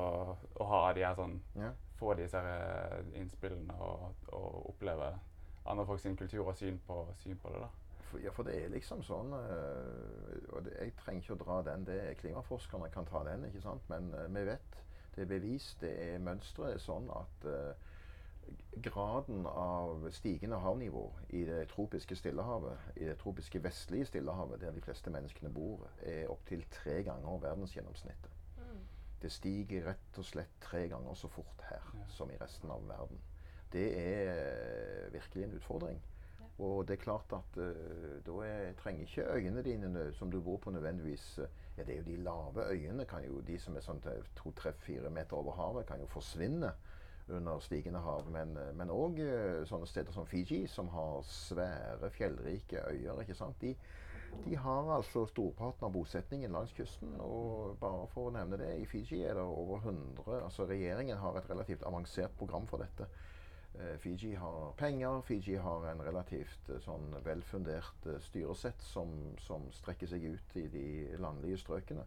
å 0.60 0.72
ha 0.72 0.82
de 0.96 1.06
her 1.06 1.14
sånn 1.16 1.38
ja 1.56 1.70
få 2.00 2.14
disse 2.18 2.40
eh, 2.40 3.20
innspillene 3.20 3.76
og, 3.84 4.14
og 4.32 4.70
oppleve 4.72 5.12
andre 5.70 5.86
folk 5.86 6.00
sin 6.00 6.16
kultur 6.16 6.46
og 6.46 6.56
syn 6.56 6.80
på, 6.86 7.02
syn 7.20 7.38
på 7.38 7.52
det. 7.52 7.60
da. 7.60 7.68
Ja, 8.24 8.32
for 8.34 8.42
det 8.42 8.56
er 8.58 8.72
liksom 8.72 9.04
sånn 9.06 9.30
øh, 9.36 10.38
og 10.50 10.64
det, 10.66 10.72
Jeg 10.80 10.96
trenger 10.98 11.22
ikke 11.22 11.36
å 11.36 11.42
dra 11.44 11.58
den. 11.68 11.84
det 11.86 11.98
er 12.08 12.16
Klimaforskerne 12.18 12.90
kan 12.90 13.06
ta 13.06 13.22
den, 13.28 13.44
ikke 13.46 13.62
sant? 13.62 13.86
men 13.92 14.10
øh, 14.14 14.26
vi 14.34 14.46
vet. 14.48 14.80
Det 15.14 15.22
er 15.22 15.30
bevist. 15.30 15.80
det 15.84 15.92
er 16.08 16.18
Mønsteret 16.24 16.74
er 16.74 16.82
sånn 16.82 17.10
at 17.14 17.48
graden 18.82 19.46
av 19.46 20.08
stigende 20.14 20.58
havnivå 20.62 21.04
i 21.36 21.44
det 21.46 21.68
tropiske 21.74 22.16
Stillehavet, 22.18 22.78
i 22.96 23.06
det 23.06 23.18
tropiske 23.18 23.62
vestlige 23.62 24.08
Stillehavet, 24.10 24.60
der 24.62 24.74
de 24.74 24.82
fleste 24.82 25.10
menneskene 25.10 25.52
bor, 25.54 25.86
er 26.02 26.30
opptil 26.30 26.64
tre 26.70 27.02
ganger 27.06 27.42
verdensgjennomsnittet. 27.42 28.39
Det 29.22 29.32
stiger 29.32 29.84
rett 29.90 30.18
og 30.18 30.24
slett 30.24 30.60
tre 30.64 30.86
ganger 30.88 31.14
så 31.18 31.28
fort 31.28 31.66
her 31.68 31.82
ja. 31.94 32.06
som 32.08 32.30
i 32.32 32.38
resten 32.40 32.70
av 32.72 32.86
verden. 32.88 33.20
Det 33.72 33.86
er 33.98 34.30
eh, 34.32 35.12
virkelig 35.12 35.44
en 35.44 35.56
utfordring. 35.58 36.00
Ja. 36.40 36.46
Og 36.64 36.88
det 36.88 36.96
er 36.96 37.02
klart 37.04 37.32
at 37.36 37.58
uh, 37.60 38.16
da 38.26 38.38
er, 38.46 38.72
trenger 38.80 39.06
ikke 39.06 39.28
øyene 39.36 39.62
dine 39.62 40.06
som 40.16 40.30
du 40.30 40.40
bor 40.40 40.56
på, 40.56 40.70
nødvendigvis 40.70 41.38
uh, 41.38 41.44
Ja, 41.78 41.84
det 41.84 41.94
er 41.94 41.98
jo 41.98 42.08
de 42.08 42.16
lave 42.16 42.64
øyene, 42.70 43.04
kan 43.04 43.24
jo, 43.24 43.40
de 43.40 43.58
som 43.58 43.76
er 43.76 43.84
sånn 43.84 44.02
to-tre-fire 44.36 45.08
meter 45.10 45.38
over 45.38 45.54
havet, 45.56 45.86
kan 45.88 46.00
jo 46.02 46.08
forsvinne 46.10 46.72
under 47.30 47.62
stigende 47.62 48.02
hav. 48.04 48.26
Men 48.28 48.90
òg 48.90 49.22
uh, 49.22 49.62
sånne 49.68 49.88
steder 49.88 50.12
som 50.12 50.26
Fiji, 50.28 50.66
som 50.68 50.90
har 50.92 51.22
svære, 51.24 52.10
fjellrike 52.10 52.82
øyer. 52.90 53.22
ikke 53.22 53.38
sant? 53.38 53.60
De, 53.62 53.76
de 54.44 54.56
har 54.56 54.88
altså 54.94 55.24
storparten 55.28 55.86
av 55.86 55.92
bosetningen 55.94 56.52
langs 56.54 56.72
kysten. 56.76 57.12
Og 57.22 57.76
bare 57.80 58.06
for 58.12 58.30
å 58.30 58.34
nevne 58.34 58.58
det, 58.60 58.70
i 58.80 58.86
Fiji 58.88 59.22
er 59.24 59.36
det 59.38 59.44
over 59.44 59.82
100 59.84 60.40
Altså 60.40 60.66
regjeringen 60.70 61.20
har 61.20 61.36
et 61.38 61.50
relativt 61.50 61.84
avansert 61.86 62.34
program 62.38 62.66
for 62.70 62.82
dette. 62.82 63.08
Eh, 63.78 63.96
Fiji 64.02 64.34
har 64.34 64.72
penger, 64.78 65.20
Fiji 65.22 65.56
har 65.56 65.86
en 65.90 66.02
relativt 66.02 66.70
eh, 66.70 66.80
sånn 66.82 67.12
velfundert 67.24 68.06
eh, 68.06 68.18
styresett 68.24 68.82
som, 68.82 69.12
som, 69.38 69.68
strekker 69.72 70.10
seg 70.10 70.26
ut 70.32 70.56
i 70.58 70.66
de 70.72 70.86
landlige 71.22 71.60
strøkene. 71.62 72.06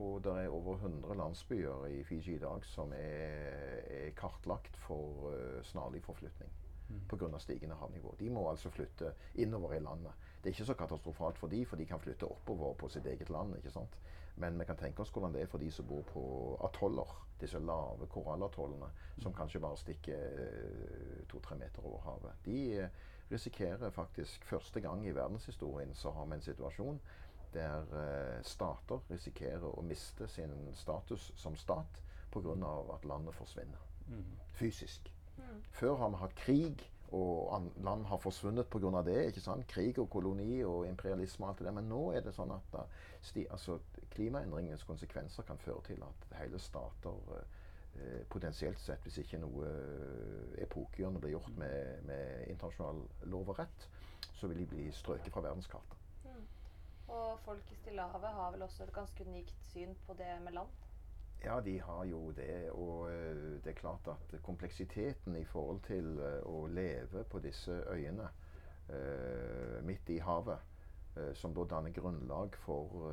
Og 0.00 0.20
det 0.22 0.34
er 0.44 0.52
over 0.54 0.76
100 0.78 1.16
landsbyer 1.18 1.86
i 1.90 2.02
Fiji 2.06 2.36
i 2.36 2.42
dag 2.42 2.64
som 2.68 2.92
er, 2.94 3.80
er 3.90 4.12
kartlagt 4.18 4.76
for 4.84 5.32
snarlig 5.66 6.02
forflytning 6.04 6.52
mm. 6.90 7.00
pga. 7.10 7.38
stigende 7.38 7.74
havnivå. 7.80 8.14
De 8.18 8.30
må 8.30 8.44
altså 8.50 8.70
flytte 8.70 9.14
innover 9.34 9.74
i 9.74 9.82
landet. 9.82 10.29
Det 10.40 10.48
er 10.48 10.54
ikke 10.54 10.64
så 10.70 10.74
katastrofalt 10.74 11.38
for 11.38 11.52
de, 11.52 11.64
for 11.66 11.76
de 11.76 11.86
kan 11.86 12.00
flytte 12.00 12.28
oppover 12.28 12.74
på 12.80 12.88
sitt 12.88 13.06
eget 13.06 13.30
land. 13.30 13.56
ikke 13.56 13.70
sant? 13.70 13.98
Men 14.40 14.58
vi 14.58 14.64
kan 14.64 14.76
tenke 14.76 15.02
oss 15.02 15.10
hvordan 15.12 15.34
det 15.34 15.42
er 15.42 15.50
for 15.52 15.60
de 15.60 15.70
som 15.70 15.86
bor 15.86 16.02
på 16.08 16.22
atoller. 16.64 17.12
Disse 17.40 17.58
lave 17.58 18.06
korallatollene 18.08 18.88
som 19.20 19.34
kanskje 19.36 19.60
bare 19.60 19.76
stikker 19.76 20.44
eh, 20.44 21.24
to-tre 21.28 21.56
meter 21.60 21.84
over 21.84 22.00
havet. 22.04 22.44
De 22.44 22.58
eh, 22.78 22.88
risikerer 23.30 23.90
faktisk 23.90 24.44
første 24.44 24.80
gang 24.80 25.06
i 25.06 25.14
verdenshistorien 25.14 25.94
så 25.94 26.10
har 26.10 26.26
vi 26.26 26.38
en 26.38 26.46
situasjon 26.48 27.00
der 27.54 27.94
eh, 28.00 28.42
stater 28.46 29.00
risikerer 29.10 29.66
å 29.74 29.82
miste 29.82 30.28
sin 30.28 30.54
status 30.74 31.32
som 31.36 31.56
stat 31.56 32.02
pga. 32.30 32.54
at 32.94 33.04
landet 33.04 33.34
forsvinner. 33.34 33.88
Mm. 34.08 34.36
Fysisk. 34.52 35.12
Mm. 35.36 35.62
Før 35.70 35.96
har 35.96 36.08
vi 36.08 36.16
hatt 36.16 36.34
krig 36.34 36.90
og 37.12 37.70
land 37.82 38.04
har 38.06 38.18
forsvunnet 38.18 38.66
pga. 38.70 39.02
det. 39.02 39.26
ikke 39.26 39.40
sant? 39.40 39.66
Krig 39.66 39.98
og 39.98 40.10
koloni 40.10 40.62
og 40.64 40.86
imperialisme 40.88 41.46
og 41.46 41.50
alt 41.50 41.58
det 41.58 41.66
der. 41.66 41.72
Men 41.72 41.88
nå 41.88 42.02
er 42.12 42.20
det 42.20 42.34
sånn 42.34 42.52
at 42.54 42.68
da, 42.72 42.84
sti, 43.22 43.46
altså, 43.50 43.78
klimaendringens 44.10 44.84
konsekvenser 44.84 45.42
kan 45.42 45.58
føre 45.58 45.82
til 45.86 46.02
at 46.06 46.28
hele 46.40 46.58
stater 46.58 47.34
eh, 47.38 48.22
potensielt 48.28 48.80
sett, 48.80 49.02
hvis 49.02 49.18
ikke 49.24 49.40
noe 49.42 49.66
eh, 49.66 50.62
epokegjørende 50.66 51.20
blir 51.20 51.34
gjort 51.36 51.56
med, 51.58 52.06
med, 52.06 52.46
internasjonal 52.54 53.02
lov 53.32 53.54
og 53.54 53.58
rett, 53.58 53.88
så 54.32 54.46
vil 54.46 54.62
de 54.62 54.70
bli 54.70 54.90
strøket 54.92 55.32
fra 55.32 55.44
verdenskartet. 55.48 56.06
Mm. 56.24 56.46
Og 57.10 57.38
folk 57.44 57.72
i 57.72 57.80
Stillehavet 57.82 58.38
har 58.38 58.54
vel 58.54 58.62
også 58.62 58.86
et 58.86 58.94
ganske 58.94 59.26
unikt 59.26 59.66
syn 59.72 59.96
på 60.06 60.14
det 60.18 60.30
med 60.44 60.54
land? 60.60 60.89
Ja, 61.44 61.60
de 61.60 61.80
har 61.80 62.04
jo 62.04 62.30
det. 62.30 62.70
Og 62.70 63.00
uh, 63.00 63.10
det 63.64 63.66
er 63.66 63.78
klart 63.78 64.08
at 64.08 64.42
kompleksiteten 64.42 65.36
i 65.36 65.44
forhold 65.44 65.80
til 65.86 66.18
uh, 66.20 66.40
å 66.44 66.66
leve 66.66 67.24
på 67.24 67.40
disse 67.40 67.82
øyene 67.92 68.28
uh, 68.90 69.78
midt 69.84 70.08
i 70.10 70.18
havet, 70.18 70.66
som 71.34 71.50
da 71.52 71.64
danner 71.66 71.90
grunnlag 71.90 72.54
for 72.62 73.10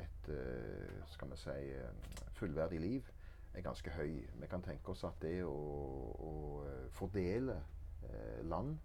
et 0.00 0.30
skal 1.12 1.28
vi 1.28 1.36
si, 1.36 1.66
fullverdig 2.38 2.78
liv, 2.80 3.10
er 3.52 3.62
ganske 3.62 3.92
høy. 3.92 4.14
Vi 4.40 4.48
kan 4.48 4.64
tenke 4.64 4.94
oss 4.94 5.04
at 5.04 5.20
det 5.22 5.44
å, 5.44 5.52
å 5.52 6.32
fordele 6.96 7.58
land 8.48 8.78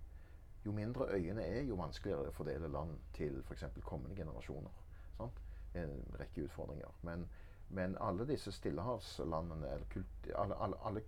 Jo 0.68 0.76
mindre 0.76 1.08
øyene 1.16 1.48
er, 1.48 1.62
jo 1.64 1.80
vanskeligere 1.80 2.28
er 2.28 2.34
å 2.34 2.36
fordele 2.36 2.70
land 2.72 3.00
til 3.16 3.40
f.eks. 3.48 3.64
kommende 3.88 4.20
generasjoner. 4.20 4.76
Sant? 5.18 5.40
en 5.74 5.94
rekke 6.20 6.46
utfordringer. 6.48 6.92
Men, 7.02 7.26
men 7.74 7.98
alle 8.02 8.28
disse 8.30 8.52
stillehavslandene, 8.54 9.68
eller 9.74 9.90
kult, 9.94 10.30
alle, 10.36 10.58
alle, 10.62 10.78
alle 10.86 11.04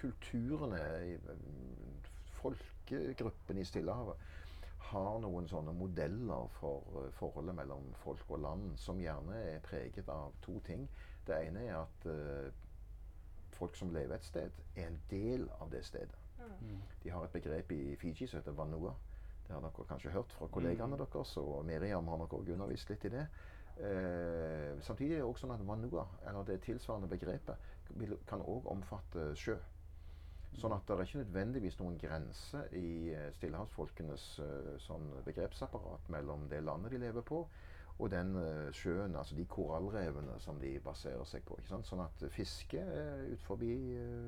kulturene, 0.00 0.80
folkegruppene 2.40 3.60
i 3.60 3.68
Stillehavet, 3.68 4.28
har 4.90 5.20
noen 5.22 5.46
sånne 5.48 5.72
modeller 5.76 6.48
for 6.56 6.86
uh, 6.96 7.04
forholdet 7.14 7.54
mellom 7.54 7.92
folk 8.02 8.32
og 8.34 8.40
land 8.42 8.72
som 8.80 8.98
gjerne 8.98 9.36
er 9.52 9.62
preget 9.62 10.08
av 10.10 10.34
to 10.42 10.56
ting. 10.66 10.88
Det 11.28 11.36
ene 11.46 11.62
er 11.68 11.76
at 11.78 12.08
uh, 12.10 12.48
folk 13.54 13.76
som 13.78 13.92
lever 13.94 14.16
et 14.16 14.26
sted, 14.26 14.58
er 14.74 14.88
en 14.88 14.98
del 15.12 15.46
av 15.60 15.70
det 15.70 15.84
stedet. 15.86 16.18
Mm. 16.40 16.80
De 17.04 17.12
har 17.12 17.24
et 17.24 17.32
begrep 17.36 17.72
i 17.76 17.94
Fiji 18.00 18.26
som 18.26 18.40
heter 18.40 18.56
vanua. 18.56 18.96
Det 19.46 19.54
har 19.54 19.62
dere 19.62 19.86
kanskje 19.86 20.14
hørt 20.14 20.32
fra 20.32 20.48
kollegaene 20.50 20.96
mm. 20.96 21.04
deres, 21.04 21.36
og 21.38 21.64
Miriam 21.68 22.08
har 22.08 22.18
nok 22.22 22.34
også 22.40 22.56
undervist 22.56 22.90
litt 22.90 23.06
i 23.06 23.14
det. 23.14 23.26
Eh, 23.80 24.82
samtidig 24.82 25.14
er 25.14 25.22
det 25.22 25.28
også 25.28 25.46
sånn 25.46 25.54
at 25.54 25.66
vanua, 25.66 26.04
eller 26.28 26.44
det 26.44 26.60
tilsvarende 26.66 27.08
begrepet, 27.08 27.68
kan 28.28 28.42
òg 28.44 28.68
omfatte 28.68 29.30
sjø. 29.38 29.56
Sånn 30.60 30.74
at 30.74 30.84
det 30.84 30.96
er 30.96 31.06
ikke 31.06 31.22
nødvendigvis 31.22 31.78
noen 31.78 31.96
grense 32.00 32.60
i 32.76 33.12
eh, 33.14 33.28
stillehavsfolkenes 33.36 34.24
uh, 34.42 34.72
sånn 34.82 35.06
begrepsapparat 35.24 36.10
mellom 36.12 36.48
det 36.50 36.58
landet 36.66 36.92
de 36.92 37.00
lever 37.04 37.24
på, 37.24 37.44
og 38.00 38.10
den 38.12 38.34
uh, 38.36 38.66
sjøen, 38.74 39.14
altså 39.16 39.38
de 39.38 39.46
korallrevene 39.48 40.36
som 40.42 40.58
de 40.60 40.74
baserer 40.84 41.24
seg 41.30 41.46
på. 41.46 41.56
Sånn 41.70 42.02
at 42.04 42.26
fiske 42.34 42.82
ut 43.30 43.46
forbi 43.46 43.72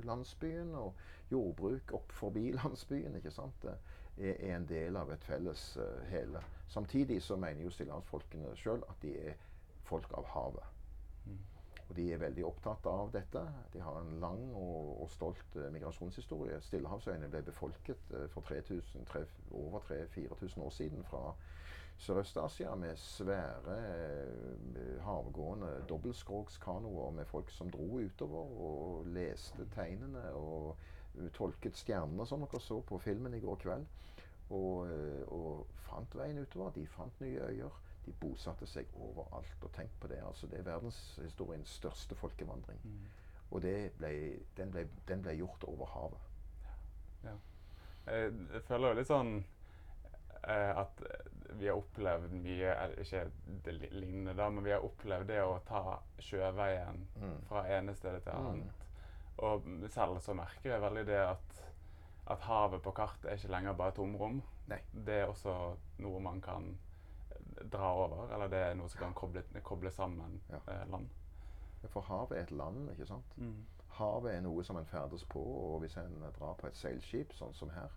landsbyen 0.07 0.73
og 0.79 1.03
jordbruk 1.35 1.93
opp 1.99 2.15
forbi 2.17 2.53
landsbyen 2.61 3.19
ikke 3.19 3.35
sant? 3.35 3.69
Er, 4.19 4.37
en 4.57 4.67
del 4.69 4.97
av 4.97 5.11
et 5.15 5.25
felles 5.25 5.63
hele. 6.11 6.43
Samtidig 6.69 7.23
så 7.23 7.37
mener 7.37 7.65
jo 7.65 7.73
stillehavsfolkene 7.73 8.53
sjøl 8.61 8.85
at 8.89 9.01
de 9.03 9.17
er 9.31 9.41
folk 9.89 10.13
av 10.19 10.29
havet. 10.35 10.73
Og 11.93 11.97
de 11.97 12.07
er 12.13 12.21
veldig 12.23 12.45
opptatt 12.49 12.87
av 12.89 13.11
dette. 13.13 13.41
De 13.75 13.81
har 13.85 13.99
en 14.01 14.15
lang 14.21 14.47
og, 14.57 15.03
og 15.05 15.11
stolt 15.13 15.57
uh, 15.59 15.67
migrasjonshistorie. 15.75 16.57
Stillehavsøyene 16.65 17.29
ble 17.29 17.43
befolket 17.45 18.15
uh, 18.15 18.23
for 18.33 18.49
3000, 18.49 19.05
3, 19.11 19.21
over 19.51 19.85
3000-4000 19.91 20.65
år 20.65 20.73
siden 20.73 21.05
fra 21.05 21.35
Sørøst-Asia 22.01 22.73
med 22.81 22.97
svære 22.97 23.77
uh, 23.77 25.05
havgående 25.05 25.75
dobbeltskrogskanoer 25.91 27.13
med 27.19 27.29
folk 27.29 27.53
som 27.53 27.69
dro 27.71 28.01
utover 28.01 28.57
og 28.71 29.13
leste 29.13 29.69
tegnene 29.77 30.25
og 30.33 30.79
tolket 31.37 31.77
stjernene 31.77 32.27
som 32.27 32.45
dere 32.45 32.61
så 32.61 32.81
på 32.87 32.99
filmen 33.03 33.35
i 33.35 33.41
går 33.43 33.61
kveld. 33.65 33.87
Og, 34.53 34.89
og 35.33 35.81
fant 35.87 36.17
veien 36.19 36.43
utover. 36.43 36.73
De 36.77 36.87
fant 36.87 37.21
nye 37.25 37.41
øyer. 37.49 37.81
De 38.07 38.15
bosatte 38.21 38.67
seg 38.67 38.91
overalt. 38.99 39.57
Og 39.63 39.73
tenk 39.77 39.93
på 40.01 40.11
det. 40.11 40.21
altså 40.27 40.47
Det 40.51 40.59
er 40.59 40.69
verdenshistoriens 40.71 41.79
største 41.81 42.19
folkevandring. 42.19 42.81
Mm. 42.85 43.03
Og 43.53 43.61
ble, 43.99 44.21
den, 44.57 44.71
ble, 44.73 44.87
den, 45.09 45.23
ble, 45.23 45.37
gjort 45.37 45.65
over 45.69 45.87
havet. 45.87 46.29
Ja. 47.25 47.37
Jeg 48.13 48.63
føler 48.67 48.89
jo 48.89 48.99
litt 48.99 49.11
sånn 49.11 49.37
eh, 50.49 50.71
at 50.81 51.03
vi 51.61 51.69
har 51.69 51.77
opplevd 51.79 52.33
mye 52.43 52.73
Ikke 52.99 53.21
det 53.63 53.75
lignende, 53.93 54.35
da, 54.35 54.49
men 54.51 54.65
vi 54.65 54.73
har 54.75 54.83
opplevd 54.83 55.29
det 55.31 55.43
å 55.45 55.61
ta 55.69 56.01
sjøveien 56.19 57.05
mm. 57.21 57.37
fra 57.51 57.63
ene 57.77 57.95
stedet 57.95 58.25
til 58.25 58.33
mm. 58.35 58.49
annet. 58.49 58.73
Mm. 58.73 58.82
Og 59.43 59.67
selv 59.91 60.21
så 60.23 60.35
merker 60.39 60.75
jeg 60.75 60.83
veldig 60.83 61.05
det 61.09 61.19
at, 61.19 61.61
at 62.31 62.47
havet 62.47 62.83
på 62.83 62.93
kartet 62.95 63.31
er 63.31 63.39
ikke 63.39 63.51
lenger 63.57 63.79
bare 63.79 63.95
tomrom. 63.97 64.39
Nei. 64.71 64.79
Det 64.93 65.23
er 65.23 65.31
også 65.31 65.57
noe 66.05 66.21
man 66.23 66.41
kan 66.45 66.71
dra 67.73 67.91
over, 67.95 68.31
eller 68.35 68.49
det 68.49 68.59
er 68.59 68.79
noe 68.79 68.91
som 68.91 69.03
kan 69.03 69.15
koble, 69.17 69.43
koble 69.67 69.91
sammen 69.93 70.41
ja. 70.51 70.61
eh, 70.73 70.87
land? 70.91 71.11
For 71.91 72.07
havet 72.07 72.39
er 72.39 72.47
et 72.47 72.55
land, 72.55 72.87
ikke 72.93 73.07
sant? 73.07 73.37
Mm. 73.37 73.65
Havet 73.99 74.37
er 74.37 74.45
noe 74.45 74.63
som 74.65 74.79
en 74.79 74.87
ferdes 74.87 75.25
på, 75.29 75.43
og 75.43 75.81
hvis 75.83 75.97
en 76.01 76.15
drar 76.39 76.55
på 76.59 76.69
et 76.69 76.79
seilskip, 76.79 77.35
sånn 77.37 77.55
som 77.59 77.73
her, 77.75 77.91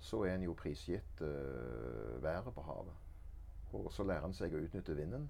så 0.00 0.22
er 0.24 0.34
en 0.34 0.46
jo 0.46 0.56
prisgitt 0.56 1.20
uh, 1.20 2.22
været 2.24 2.48
på 2.54 2.64
havet. 2.64 2.96
Og 3.76 3.92
så 3.92 4.06
lærer 4.08 4.26
en 4.26 4.36
seg 4.36 4.54
å 4.54 4.62
utnytte 4.64 4.96
vinden. 4.96 5.28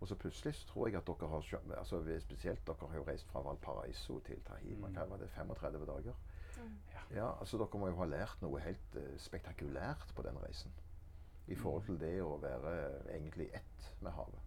Og 0.00 0.08
så 0.08 0.14
plutselig 0.14 0.54
så 0.54 0.66
tror 0.68 0.88
jeg 0.88 0.98
at 0.98 1.06
dere 1.06 1.28
har 1.28 1.78
altså 1.78 2.02
Spesielt 2.20 2.66
dere 2.66 2.88
har 2.88 2.96
jo 2.96 3.04
reist 3.06 3.28
fra 3.30 3.40
Valparaiso 3.40 4.18
til 4.20 4.42
Tahima. 4.44 4.88
Mm. 4.88 4.94
Hva 4.94 5.06
var 5.10 5.22
det? 5.22 5.30
35 5.30 5.86
dager? 5.86 6.18
Mm. 6.56 6.74
Ja, 7.16 7.30
altså 7.40 7.58
Dere 7.58 7.78
må 7.78 7.88
jo 7.88 8.00
ha 8.00 8.08
lært 8.10 8.42
noe 8.42 8.60
helt 8.60 8.98
uh, 8.98 9.14
spektakulært 9.20 10.12
på 10.16 10.24
den 10.26 10.38
reisen 10.42 10.74
i 11.46 11.54
forhold 11.54 11.84
til 11.86 11.98
det 12.00 12.16
å 12.24 12.36
være 12.42 12.72
egentlig 13.14 13.46
ett 13.54 13.90
med 14.02 14.10
havet. 14.16 14.40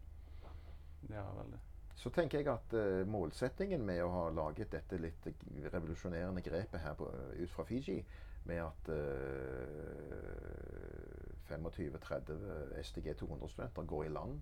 Ja, 1.09 1.23
veldig. 1.37 1.59
Så 1.95 2.11
tenker 2.15 2.39
jeg 2.39 2.49
at 2.51 2.73
uh, 2.75 3.07
målsettingen 3.07 3.85
med 3.87 4.03
å 4.03 4.09
ha 4.11 4.25
laget 4.35 4.71
dette 4.75 4.99
litt 4.99 5.29
revolusjonerende 5.71 6.43
grepet 6.43 6.83
her 6.83 6.97
på, 6.99 7.07
ut 7.39 7.53
fra 7.55 7.65
Fiji, 7.67 8.03
med 8.49 8.61
at 8.63 8.91
uh, 8.91 8.97
eh, 11.47 11.49
25-30 11.49 12.77
SDG 12.83 13.13
200-studenter 13.19 13.87
går 13.87 14.05
i 14.07 14.13
land 14.15 14.39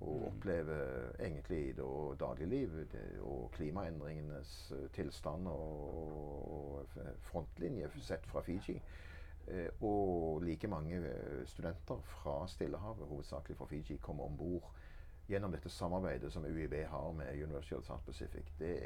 og 0.00 0.26
oppleve 0.26 0.74
opplever 0.76 1.24
egentlig 1.24 1.76
da 1.78 1.88
dagliglivet 2.20 2.96
og 3.24 3.50
klimaendringenes 3.56 4.72
tilstand 4.92 5.48
og, 5.48 6.52
og 6.52 6.98
frontlinje 7.30 7.88
sett 8.04 8.26
fra 8.28 8.42
Fiji. 8.44 8.76
Eh, 9.46 9.68
og 9.80 10.42
like 10.42 10.68
mange 10.68 10.96
eh, 10.96 11.46
studenter 11.46 12.00
fra 12.00 12.48
Stillehavet, 12.48 13.06
hovedsakelig 13.06 13.56
fra 13.56 13.66
Fiji, 13.66 13.96
kom 13.96 14.20
om 14.20 14.36
bord 14.36 14.72
gjennom 15.28 15.52
dette 15.52 15.70
samarbeidet 15.70 16.32
som 16.32 16.44
UiB 16.44 16.74
har 16.86 17.12
med 17.12 17.42
University 17.42 17.74
of 17.74 17.84
South 17.84 18.04
Pacific. 18.04 18.44
Det 18.58 18.76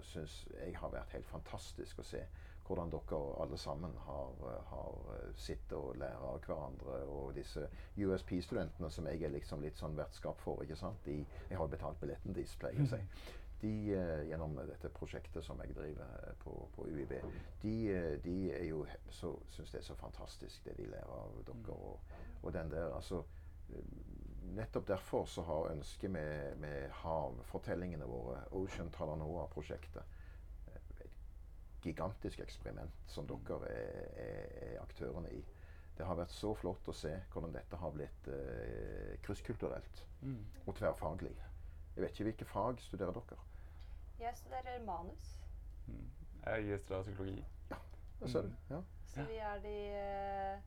syns 0.00 0.48
jeg 0.66 0.76
har 0.76 0.92
vært 0.92 1.12
helt 1.12 1.28
fantastisk 1.28 2.00
å 2.00 2.04
se 2.04 2.24
hvordan 2.70 2.92
dere 2.94 3.20
alle 3.42 3.58
sammen 3.58 3.96
har, 4.06 4.30
eh, 4.46 4.70
har 4.70 5.26
sittet 5.34 5.76
og 5.78 5.98
lært 5.98 6.22
av 6.22 6.38
hverandre. 6.46 7.02
Og 7.10 7.34
disse 7.34 7.66
USP-studentene 7.98 8.90
som 8.90 9.10
jeg 9.10 9.26
er 9.26 9.34
liksom 9.34 9.66
litt 9.66 9.78
sånn 9.80 9.98
vertskap 9.98 10.40
for. 10.40 10.62
ikke 10.62 10.78
sant? 10.78 11.02
De, 11.04 11.18
jeg 11.50 11.58
har 11.58 11.68
betalt 11.68 12.00
billetten 12.00 12.36
deres, 12.36 12.56
pleier 12.56 12.78
jeg 12.78 12.86
å 12.86 12.94
si. 12.94 13.04
de, 13.60 13.94
eh, 13.94 14.28
gjennom 14.28 14.54
dette 14.56 14.88
prosjektet 14.88 15.44
som 15.44 15.60
jeg 15.60 15.74
driver 15.76 16.06
eh, 16.22 16.36
på, 16.44 16.54
på 16.74 16.86
UiB, 16.88 17.12
de, 17.62 17.74
eh, 17.92 18.14
de, 18.24 18.36
er 18.56 18.64
jo 18.70 18.84
så 19.12 19.34
synes 19.52 19.74
det 19.74 19.82
er 19.82 19.88
så 19.90 19.96
fantastisk 20.00 20.64
det 20.64 20.78
de 20.78 20.88
lærer 20.88 21.12
av 21.12 21.42
dere. 21.46 21.76
Og, 21.76 22.16
og 22.42 22.54
den 22.56 22.72
der, 22.72 22.94
altså 22.94 23.24
Nettopp 24.50 24.88
derfor 24.88 25.28
så 25.30 25.44
har 25.46 25.68
ønsket 25.70 26.10
med, 26.10 26.56
med 26.58 26.88
havfortellingene 27.04 28.06
våre, 28.08 28.40
Ocean 28.58 28.88
Talanoa-prosjektet, 28.90 30.02
et 30.02 30.19
gigantisk 31.84 32.40
eksperiment 32.40 32.94
som 33.10 33.26
dere 33.28 33.60
er, 33.68 34.06
er, 34.24 34.46
er, 34.66 34.76
aktørene 34.82 35.32
i. 35.34 35.40
Det 35.96 36.06
har 36.06 36.16
vært 36.16 36.32
så 36.32 36.54
flott 36.56 36.88
å 36.88 36.94
se 36.96 37.12
hvordan 37.32 37.52
dette 37.52 37.76
har 37.76 37.92
blitt 37.92 38.28
eh, 38.32 39.16
krysskulturelt 39.24 40.04
mm. 40.22 40.38
og 40.64 40.76
tverrfaglig. 40.78 41.34
Jeg 41.94 42.04
vet 42.04 42.14
ikke 42.14 42.28
hvilke 42.30 42.48
fag 42.48 42.80
studerer 42.80 43.16
dere? 43.18 43.40
Jeg 44.20 44.36
studerer 44.36 44.80
manus. 44.86 45.26
Mm. 45.86 46.06
Jeg 46.46 46.80
studerer 46.80 47.02
psykologi. 47.02 47.44
Ja, 47.70 47.80
det 48.20 48.30
ser 48.32 48.48
du. 48.48 48.48
Mm. 48.48 48.74
Ja. 48.76 48.80
Så 49.10 49.26
vi 49.28 49.36
er 49.42 49.60
de 49.64 49.76
eh, 49.98 50.58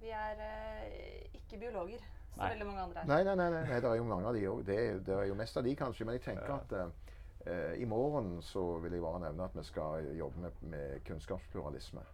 Vi 0.00 0.10
er 0.10 0.40
uh, 0.42 1.34
ikke 1.38 1.58
biologer, 1.58 2.02
som 2.34 2.42
veldig 2.42 2.66
mange 2.66 2.80
andre 2.82 3.00
er. 3.00 3.06
Nei, 3.06 3.22
nei, 3.24 3.34
nei, 3.38 3.50
nei, 3.54 3.80
det 3.80 3.88
er 3.88 3.94
jo 3.94 4.04
mange 4.04 4.28
av 4.28 4.36
de 4.36 4.42
òg. 4.50 4.64
Det, 4.66 4.78
det, 5.06 5.14
er 5.16 5.28
jo 5.30 5.36
mest 5.38 5.56
av 5.56 5.64
de, 5.64 5.76
kanskje. 5.78 6.04
Men 6.04 6.18
jeg 6.18 6.24
tenker 6.26 6.50
ja. 6.50 6.58
at 6.58 7.13
uh, 7.46 7.74
i 7.80 7.84
morgen 7.84 8.36
så 8.42 8.78
vil 8.84 8.96
jeg 8.96 9.02
bare 9.02 9.20
nevne 9.26 9.48
at 9.48 9.56
vi 9.56 9.64
skal 9.64 10.10
jobbe 10.18 10.40
med, 10.40 10.62
med 10.62 11.00
kunnskapspluralisme. 11.04 12.04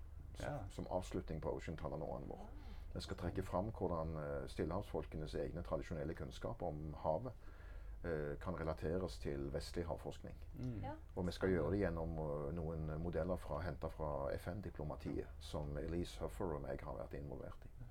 Ja. 0.40 0.57
Som, 0.73 0.87
avslutning 0.90 1.40
på 1.43 1.53
Ocean 1.53 1.77
Talanoaen 1.77 2.29
vår. 2.29 2.47
Vi 2.95 3.01
skal 3.01 3.16
trekke 3.16 3.43
fram 3.43 3.71
hvordan 3.79 4.16
uh, 4.16 4.49
stillehavsfolkenes 4.49 5.35
egne 5.35 5.62
tradisjonelle 5.62 6.14
kunnskap 6.14 6.62
om 6.62 6.95
havet 7.05 7.33
Eh, 8.05 8.38
kan 8.38 8.57
relateres 8.57 9.19
til 9.19 9.53
vestlig 9.53 9.85
havforskning. 9.85 10.37
Mm. 10.59 10.79
Ja. 10.83 10.93
Og 11.16 11.27
vi 11.27 11.33
skal 11.37 11.51
gjøre 11.53 11.71
det 11.75 11.81
gjennom 11.83 12.14
uh, 12.16 12.47
noen 12.57 12.87
modeller 13.03 13.37
fra, 13.37 13.59
henta 13.61 13.90
fra 13.93 14.31
FN-diplomatiet, 14.38 15.29
som 15.45 15.77
Elise 15.77 16.16
Huffer 16.23 16.55
og 16.57 16.62
meg 16.64 16.81
har 16.81 16.97
vært 16.97 17.19
involvert 17.19 17.66
i. 17.69 17.90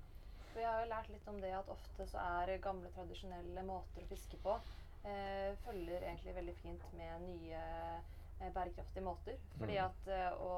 Vi 0.56 0.64
har 0.66 0.80
jo 0.82 0.88
lært 0.90 1.12
litt 1.14 1.28
om 1.30 1.38
det 1.38 1.52
at 1.54 1.70
ofte 1.70 2.08
så 2.10 2.24
er 2.42 2.58
gamle, 2.64 2.90
tradisjonelle 2.96 3.62
måter 3.68 4.02
å 4.02 4.10
fiske 4.10 4.40
på 4.42 4.56
eh, 4.56 4.79
følger 5.64 6.02
egentlig 6.02 6.34
veldig 6.36 6.54
fint 6.60 6.82
med 6.96 7.22
nye 7.24 7.60
eh, 8.40 8.50
bærekraftige 8.54 9.04
måter. 9.04 9.38
Fordi 9.58 9.78
mm. 9.78 9.84
at 9.84 10.10
eh, 10.16 10.42
å 10.42 10.50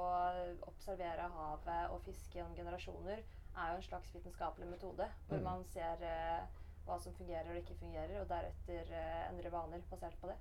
observere 0.71 1.29
havet 1.37 1.95
og 1.95 2.03
fiske 2.07 2.39
gjennom 2.39 2.57
generasjoner 2.57 3.23
er 3.23 3.71
jo 3.71 3.79
en 3.79 3.87
slags 3.87 4.15
vitenskapelig 4.15 4.69
metode, 4.71 5.09
hvor 5.29 5.39
mm. 5.39 5.47
man 5.47 5.65
ser 5.75 6.03
eh, 6.09 6.61
hva 6.87 6.99
som 6.99 7.15
fungerer 7.15 7.53
og 7.53 7.61
ikke 7.61 7.79
fungerer, 7.79 8.17
og 8.19 8.27
deretter 8.27 8.89
uh, 8.91 9.29
endre 9.29 9.53
vaner 9.55 9.85
basert 9.87 10.17
på 10.19 10.27
det. 10.27 10.35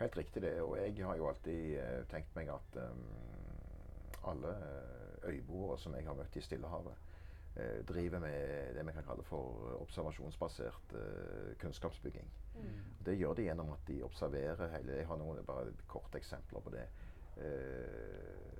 Helt 0.00 0.16
riktig 0.18 0.42
det. 0.42 0.56
Og 0.64 0.74
jeg 0.80 0.96
har 0.98 1.20
jo 1.20 1.28
alltid 1.30 1.76
tenkt 2.10 2.32
meg 2.34 2.50
at 2.50 2.78
um, 2.82 3.04
alle 4.26 4.54
øyboere 5.26 5.78
som 5.78 5.94
jeg 5.94 6.06
har 6.06 6.16
møtt 6.18 6.36
i 6.36 6.42
Stillehavet, 6.44 6.92
eh, 6.92 7.05
driver 7.88 8.20
med 8.20 8.74
det 8.76 8.82
vi 8.86 8.92
kan 8.92 9.06
kalle 9.06 9.24
for 9.24 9.76
observasjonsbasert 9.80 10.92
uh, 10.92 11.54
kunnskapsbygging. 11.62 12.28
Mm. 12.54 12.82
Det 13.06 13.16
gjør 13.16 13.38
de 13.38 13.46
gjennom 13.46 13.70
at 13.72 13.86
de 13.88 14.02
observerer 14.04 14.72
hele 14.74 14.98
Jeg 15.00 15.08
har 15.08 15.20
noen 15.20 15.44
bare 15.46 15.72
korte 15.88 16.20
eksempler 16.20 16.60
på 16.60 16.74
det. 16.74 16.84
Uh, 17.36 18.56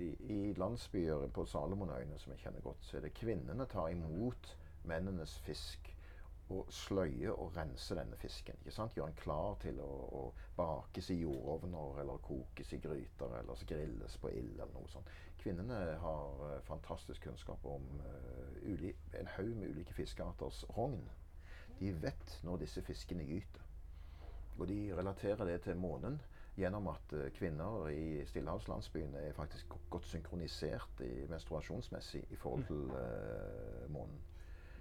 i, 0.00 0.10
I 0.32 0.54
landsbyer 0.58 1.28
på 1.34 1.44
Salomonøyene, 1.46 2.18
som 2.18 2.32
jeg 2.32 2.44
kjenner 2.44 2.64
godt, 2.64 2.84
så 2.84 2.96
er 2.98 3.06
det 3.06 3.14
kvinnene 3.18 3.66
tar 3.70 3.90
imot 3.92 4.54
mennenes 4.88 5.36
fisk 5.44 5.90
og 6.50 6.70
sløyer 6.74 7.30
og 7.30 7.52
renser 7.56 8.00
denne 8.00 8.16
fisken. 8.18 8.56
ikke 8.58 8.74
sant? 8.74 8.96
Gjør 8.96 9.10
den 9.10 9.18
klar 9.20 9.58
til 9.62 9.78
å, 9.84 9.90
å 10.18 10.22
bakes 10.56 11.10
i 11.14 11.20
jordovner 11.20 12.00
eller 12.02 12.22
kokes 12.26 12.72
i 12.74 12.80
gryter 12.82 13.36
eller 13.38 13.66
grilles 13.70 14.16
på 14.18 14.32
ild 14.34 14.56
eller 14.56 14.72
noe 14.74 14.90
sånt. 14.90 15.12
Kvinnene 15.40 15.78
har 16.02 16.42
uh, 16.44 16.60
fantastisk 16.62 17.22
kunnskap 17.24 17.64
om 17.64 17.86
uh, 18.04 18.88
en 19.20 19.26
haug 19.36 19.56
med 19.56 19.70
ulike 19.70 19.94
fiskearters 19.94 20.64
rogn. 20.76 21.00
De 21.80 21.94
vet 22.02 22.34
når 22.44 22.60
disse 22.64 22.82
fiskene 22.84 23.24
gyter. 23.24 23.64
Og 24.58 24.68
de 24.68 24.80
relaterer 24.96 25.44
det 25.48 25.60
til 25.64 25.80
månen 25.80 26.20
gjennom 26.58 26.90
at 26.92 27.14
uh, 27.16 27.28
kvinner 27.38 27.88
i 27.88 28.24
stillehavslandsbyene 28.28 29.22
er 29.30 29.36
faktisk 29.38 29.72
godt 29.90 30.10
synkronisert 30.12 31.00
i 31.06 31.26
menstruasjonsmessig 31.30 32.26
i 32.30 32.36
forhold 32.36 32.66
til 32.68 32.92
månen. 33.88 34.20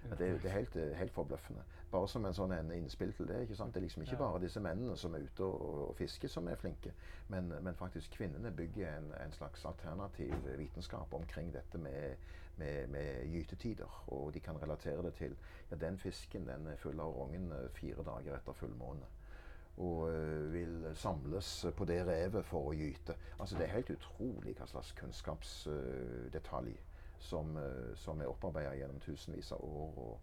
Det, 0.03 0.19
det, 0.19 0.45
er 0.45 0.49
helt, 0.49 0.75
eh, 0.75 0.97
helt, 0.97 1.12
forbløffende. 1.12 1.62
Bare 1.91 2.07
som 2.07 2.25
en 2.25 2.33
sånn 2.33 2.53
en 2.55 2.71
innspill 2.71 3.12
til 3.17 3.27
det. 3.27 3.41
ikke 3.43 3.55
sant? 3.55 3.73
Det 3.73 3.81
er 3.81 3.85
liksom 3.88 4.03
ikke 4.05 4.19
bare 4.21 4.39
disse 4.41 4.62
mennene 4.63 4.95
som 4.97 5.15
er 5.15 5.25
ute 5.25 5.43
og, 5.43 5.89
og 5.89 5.95
fisker, 5.97 6.31
som 6.31 6.47
er 6.47 6.59
flinke. 6.59 6.93
Men, 7.27 7.51
men 7.62 7.75
faktisk 7.75 8.15
kvinnene 8.15 8.51
bygger 8.55 8.93
en, 8.93 9.12
en, 9.19 9.35
slags 9.35 9.65
alternativ 9.65 10.33
vitenskap 10.57 11.13
omkring 11.13 11.53
dette 11.53 11.77
med, 11.77 12.15
med, 12.57 12.88
med, 12.88 13.25
gytetider. 13.33 14.03
Og 14.07 14.33
de 14.33 14.39
kan 14.39 14.62
relatere 14.62 15.03
det 15.03 15.13
til 15.19 15.35
ja, 15.71 15.75
den 15.75 15.97
fisken 15.97 16.47
den 16.47 16.67
er 16.67 16.79
full 16.79 16.99
av 16.99 17.15
rogn 17.15 17.51
eh, 17.51 17.69
fire 17.75 18.05
dager 18.05 18.38
etter 18.39 18.59
fullmåne. 18.63 19.15
Og 19.79 20.09
uh, 20.12 20.53
vil 20.53 20.89
samles 20.99 21.65
på 21.77 21.85
det 21.88 22.01
revet 22.03 22.43
for 22.43 22.67
å 22.67 22.73
gyte. 22.75 23.15
Altså 23.39 23.55
Det 23.55 23.63
er 23.63 23.77
helt 23.77 23.93
utrolig 23.93 24.57
hva 24.57 24.67
slags 24.67 24.91
kunnskapsdetalj. 24.97 26.73
Som, 27.19 27.58
eh, 27.58 27.95
som 27.95 28.21
er 28.21 28.29
opparbeida 28.32 28.75
gjennom 28.75 28.99
tusenvis 29.03 29.51
av 29.51 29.63
år. 29.63 29.97
Og, 29.97 30.19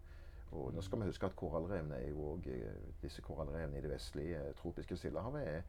og 0.51 0.73
nå 0.73 0.81
skal 0.81 1.01
vi 1.01 1.09
huske 1.11 1.27
at 1.27 1.35
korallrevene 1.37 1.95
er 1.95 2.09
jo 2.09 2.31
også, 2.31 2.55
eh, 2.55 2.79
disse 3.01 3.21
korallrevene 3.21 3.77
i 3.77 3.83
det 3.85 3.91
vestlige 3.91 4.39
eh, 4.47 4.55
tropiske 4.57 4.97
Stillehavet 4.97 5.47
er, 5.47 5.61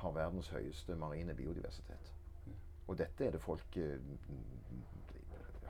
har 0.00 0.12
verdens 0.12 0.48
høyeste 0.52 0.96
marine 0.98 1.34
biodiversitet. 1.34 2.12
Og 2.86 2.98
dette 2.98 3.24
er 3.26 3.30
det 3.34 3.40
folk 3.40 3.78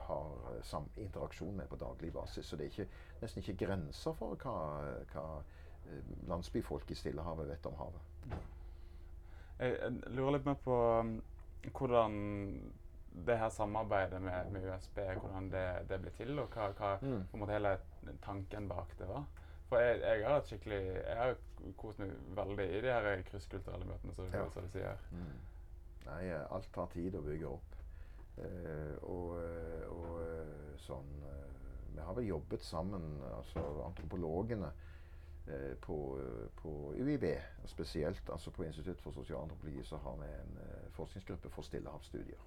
har 0.07 0.59
sam, 0.63 0.85
interaksjon 0.97 1.55
med 1.55 1.67
på 1.67 1.75
daglig 1.75 2.11
basis. 2.13 2.45
Så 2.45 2.55
det 2.55 2.65
er 2.65 2.73
ikke, 2.73 2.99
nesten 3.21 3.41
ikke 3.41 3.65
grenser 3.65 4.13
for 4.13 4.35
hva, 4.43 4.57
hva 5.13 5.25
landsbyfolk 6.27 6.91
i 6.91 6.95
Stillehavet 6.95 7.49
vet 7.49 7.65
om 7.65 7.75
havet. 7.79 8.37
Jeg 9.59 9.93
lurer 10.13 10.35
litt 10.35 10.45
mer 10.45 10.57
på 10.61 10.75
um, 11.01 11.15
hvordan 11.73 12.17
det 13.25 13.37
her 13.37 13.49
samarbeidet 13.49 14.21
med, 14.21 14.51
med 14.51 14.67
USB, 14.69 14.99
hvordan 14.99 15.51
det, 15.51 15.65
det 15.89 15.99
ble 16.01 16.11
til, 16.17 16.39
og 16.39 16.53
hva, 16.53 16.69
hva 16.77 16.93
mm. 17.01 17.49
hele 17.49 17.77
tanken 18.23 18.69
bak 18.69 18.93
det 18.99 19.07
var. 19.09 19.25
For 19.67 19.83
jeg, 19.83 19.99
jeg 20.01 20.23
har 20.23 20.37
hatt 20.37 20.47
skikkelig 20.47 20.79
Jeg 20.79 21.15
har 21.17 21.33
kost 21.79 21.99
meg 21.99 22.13
veldig 22.37 22.67
i 22.71 22.81
de 22.85 22.91
her 22.93 23.23
krysskulturelle 23.27 23.87
møtene, 23.87 24.13
som, 24.15 24.29
ja. 24.31 24.45
du 24.47 24.69
sier. 24.71 25.01
Mm. 25.11 25.33
Nei, 26.07 26.21
alt 26.55 26.69
tar 26.75 26.91
tid 26.93 27.17
å 27.19 27.23
bygge 27.25 27.49
opp. 27.51 27.73
Uh, 28.37 28.93
og, 29.09 29.31
eh, 29.41 29.85
og 29.89 30.77
sånn 30.83 31.07
Vi 31.95 32.03
har 32.05 32.13
vel 32.13 32.27
jobbet 32.29 32.61
sammen, 32.61 33.07
altså 33.33 33.63
antropologene 33.87 34.69
på, 35.81 35.95
på, 36.59 36.71
UiB, 36.99 37.23
spesielt 37.71 38.29
altså 38.29 38.51
på 38.51 38.65
Institutt 38.67 38.99
for 39.01 39.15
sosialantropologi, 39.15 39.79
så 39.87 39.97
har 40.03 40.17
vi 40.19 40.27
en 40.27 40.57
forskningsgruppe 40.93 41.49
for 41.55 41.65
stillehavsstudier. 41.65 42.41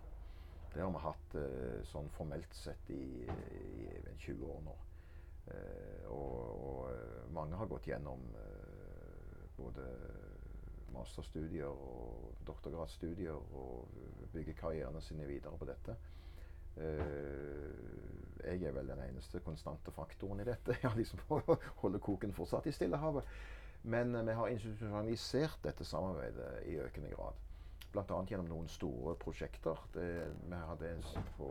Det 0.75 0.81
har 0.81 0.91
vi 0.91 1.03
hatt 1.03 1.35
eh, 1.35 1.81
sånn 1.91 2.09
formelt 2.15 2.55
sett 2.55 2.91
i, 2.95 3.27
i, 3.27 3.89
i 3.91 4.15
20 4.23 4.45
år 4.47 4.61
nå. 4.63 4.75
Eh, 5.51 6.05
og, 6.15 6.37
og, 6.55 6.85
eh, 6.93 7.25
mange 7.35 7.59
har 7.59 7.71
gått 7.71 7.89
gjennom 7.91 8.23
både 9.57 9.87
masterstudier 10.95 11.69
og 11.71 12.39
doktorgradsstudier 12.47 13.35
og 13.35 13.91
bygger 14.33 14.57
karrierene 14.59 15.03
sine 15.05 15.27
videre 15.29 15.59
på 15.59 15.69
dette. 15.69 15.99
jeg 16.81 18.63
er 18.63 18.73
vel 18.73 18.89
den 18.89 19.03
eneste 19.05 19.41
konstante 19.45 19.93
faktoren 19.93 20.41
i 20.41 20.47
dette. 20.49 20.73
Jeg 20.81 20.91
har 20.91 20.97
liksom 20.97 21.21
holder 21.83 21.99
koken 21.99 22.33
fortsatt 22.33 22.67
i 22.67 22.73
Stillehavet. 22.73 23.27
Men 23.83 24.15
vi 24.27 24.33
har 24.33 24.49
institusjonalisert 24.49 25.61
dette 25.65 25.85
samarbeidet 25.85 26.51
i 26.71 26.79
økende 26.81 27.11
grad. 27.11 27.39
Bl.a. 27.93 28.19
gjennom 28.31 28.47
noen 28.47 28.69
store 28.71 29.17
prosjekter. 29.19 29.79
Det, 29.95 30.07
vi 30.47 30.59
hadde 30.69 30.91
en 30.95 31.03
på, 31.37 31.49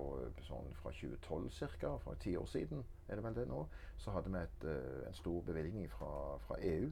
sånn 0.47 0.69
fra 0.80 0.93
2012 0.95 1.49
ca., 1.82 1.91
for 2.04 2.19
ti 2.23 2.36
år 2.39 2.47
siden 2.47 2.86
er 3.10 3.19
det 3.19 3.25
vel 3.25 3.36
det 3.36 3.45
nå, 3.49 3.65
så 3.99 4.13
hadde 4.15 4.32
vi 4.32 4.39
et, 4.39 4.65
eh, 4.71 5.02
en 5.10 5.17
stor 5.17 5.41
bevilgning 5.49 5.89
fra, 5.91 6.12
fra, 6.45 6.60
EU 6.63 6.88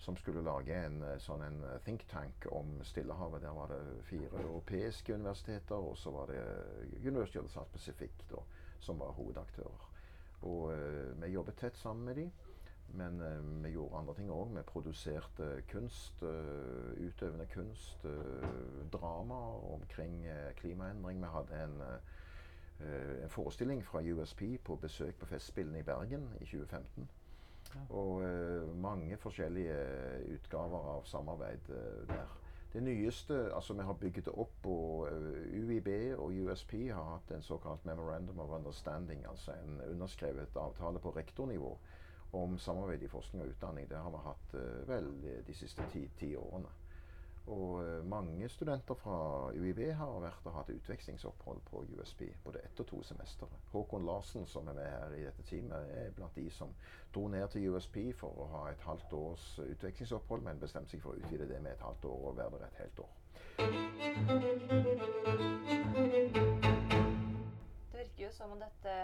som 0.00 0.16
skulle 0.16 0.42
lage 0.42 0.74
en 0.74 1.02
eh, 1.06 1.18
sånn 1.22 1.44
en 1.46 1.62
eh, 1.68 1.78
think 1.86 2.06
tank 2.10 2.48
om 2.56 2.72
Stillehavet. 2.88 3.44
Der 3.44 3.54
var 3.54 3.70
det 3.70 3.80
fire 4.10 4.30
europeiske 4.42 5.14
universiteter, 5.14 5.76
og 5.78 5.94
så 6.00 6.10
var 6.16 6.32
det 6.32 6.42
University 7.04 7.38
of 7.38 7.46
the 7.46 7.54
South 7.54 7.70
Pacific 7.70 8.26
da, 8.32 8.42
som 8.82 8.98
var 8.98 9.14
hovedaktører. 9.20 9.86
Og 10.50 10.70
vi 11.20 11.28
jobbet 11.34 11.58
tett 11.60 11.76
sammen 11.76 12.06
med 12.08 12.16
dem. 12.16 12.30
Men 12.94 13.20
uh, 13.20 13.64
vi 13.64 13.70
gjorde 13.70 13.96
andre 13.96 14.14
ting 14.14 14.30
òg. 14.30 14.50
Vi 14.54 14.62
produserte 14.66 15.50
kunst, 15.70 16.22
uh, 16.22 16.90
utøvende 16.98 17.46
kunst, 17.54 18.04
uh, 18.04 18.90
drama 18.92 19.38
omkring 19.74 20.24
klimaendring. 20.56 21.22
Vi 21.22 21.30
hadde 21.34 21.62
en, 21.64 21.82
en, 23.22 23.28
forestilling 23.28 23.84
fra 23.84 24.02
USP 24.02 24.42
på 24.64 24.76
besøk 24.76 25.18
på 25.20 25.26
Festspillene 25.26 25.78
i 25.78 25.86
Bergen 25.86 26.28
i 26.40 26.44
2015. 26.44 27.08
Ja. 27.74 27.80
Og 27.94 28.22
mange 28.74 29.16
forskjellige 29.16 29.76
utgaver 30.34 30.88
av 30.96 31.04
samarbeid 31.06 31.68
der. 32.08 32.32
Det 32.72 32.82
nyeste 32.82 33.54
altså 33.54 33.74
Vi 33.74 33.82
har 33.82 33.92
bygget 33.92 34.24
det 34.24 34.32
opp, 34.34 34.66
og 34.66 35.08
UiB 35.52 35.88
og 36.18 36.32
USP 36.32 36.72
har 36.72 37.04
hatt 37.12 37.30
en 37.36 37.42
såkalt 37.42 37.84
Memorandum 37.84 38.40
of 38.40 38.50
Understanding, 38.50 39.26
altså 39.28 39.52
en 39.52 39.80
underskrevet 39.90 40.56
avtale 40.56 40.98
på 40.98 41.10
rektornivå 41.10 41.76
om 42.32 42.58
samarbeid 42.58 43.02
i 43.02 43.08
forskning 43.08 43.42
og 43.42 43.48
utdanning. 43.48 43.88
Det 43.90 43.98
har 43.98 44.10
vi 44.10 44.22
hatt 44.26 44.54
uh, 44.54 44.88
vel 44.88 45.10
de 45.46 45.54
siste 45.54 45.82
ti, 45.92 46.06
ti 46.18 46.36
årene. 46.36 46.70
Og 47.50 47.80
uh, 47.82 48.04
mange 48.06 48.48
studenter 48.48 48.94
fra 48.94 49.50
UiB 49.56 49.80
har 49.98 50.20
vært 50.22 50.46
og 50.46 50.54
hatt 50.54 50.70
utvekslingsopphold 50.70 51.60
på 51.70 51.84
USB 51.96 52.22
både 52.44 52.62
ett 52.62 52.80
og 52.80 52.86
to 52.86 53.02
semestre. 53.02 53.48
Håkon 53.72 54.06
Larsen, 54.06 54.46
som 54.46 54.68
er 54.68 54.78
med 54.78 54.86
her 54.86 55.16
i 55.16 55.24
dette 55.24 55.42
teamet, 55.48 55.90
er 55.96 56.14
blant 56.16 56.36
de 56.36 56.50
som 56.54 56.74
dro 57.14 57.26
ned 57.28 57.48
til 57.50 57.72
USP 57.72 57.96
for 58.20 58.30
å 58.38 58.50
ha 58.54 58.62
et 58.70 58.86
halvt 58.86 59.12
års 59.18 59.46
utvekslingsopphold, 59.66 60.46
men 60.46 60.62
bestemte 60.62 60.94
seg 60.94 61.02
for 61.02 61.16
å 61.16 61.18
utvide 61.24 61.48
det 61.50 61.60
med 61.62 61.72
et 61.74 61.86
halvt 61.88 62.04
år 62.12 62.30
og 62.30 62.36
være 62.38 62.58
der 62.58 62.66
et 62.68 62.80
helt 62.84 62.98
år. 63.06 63.12
Det 67.90 67.98
virker 67.98 68.24
jo 68.24 68.32
som 68.32 68.54
om 68.54 68.60
dette 68.62 68.94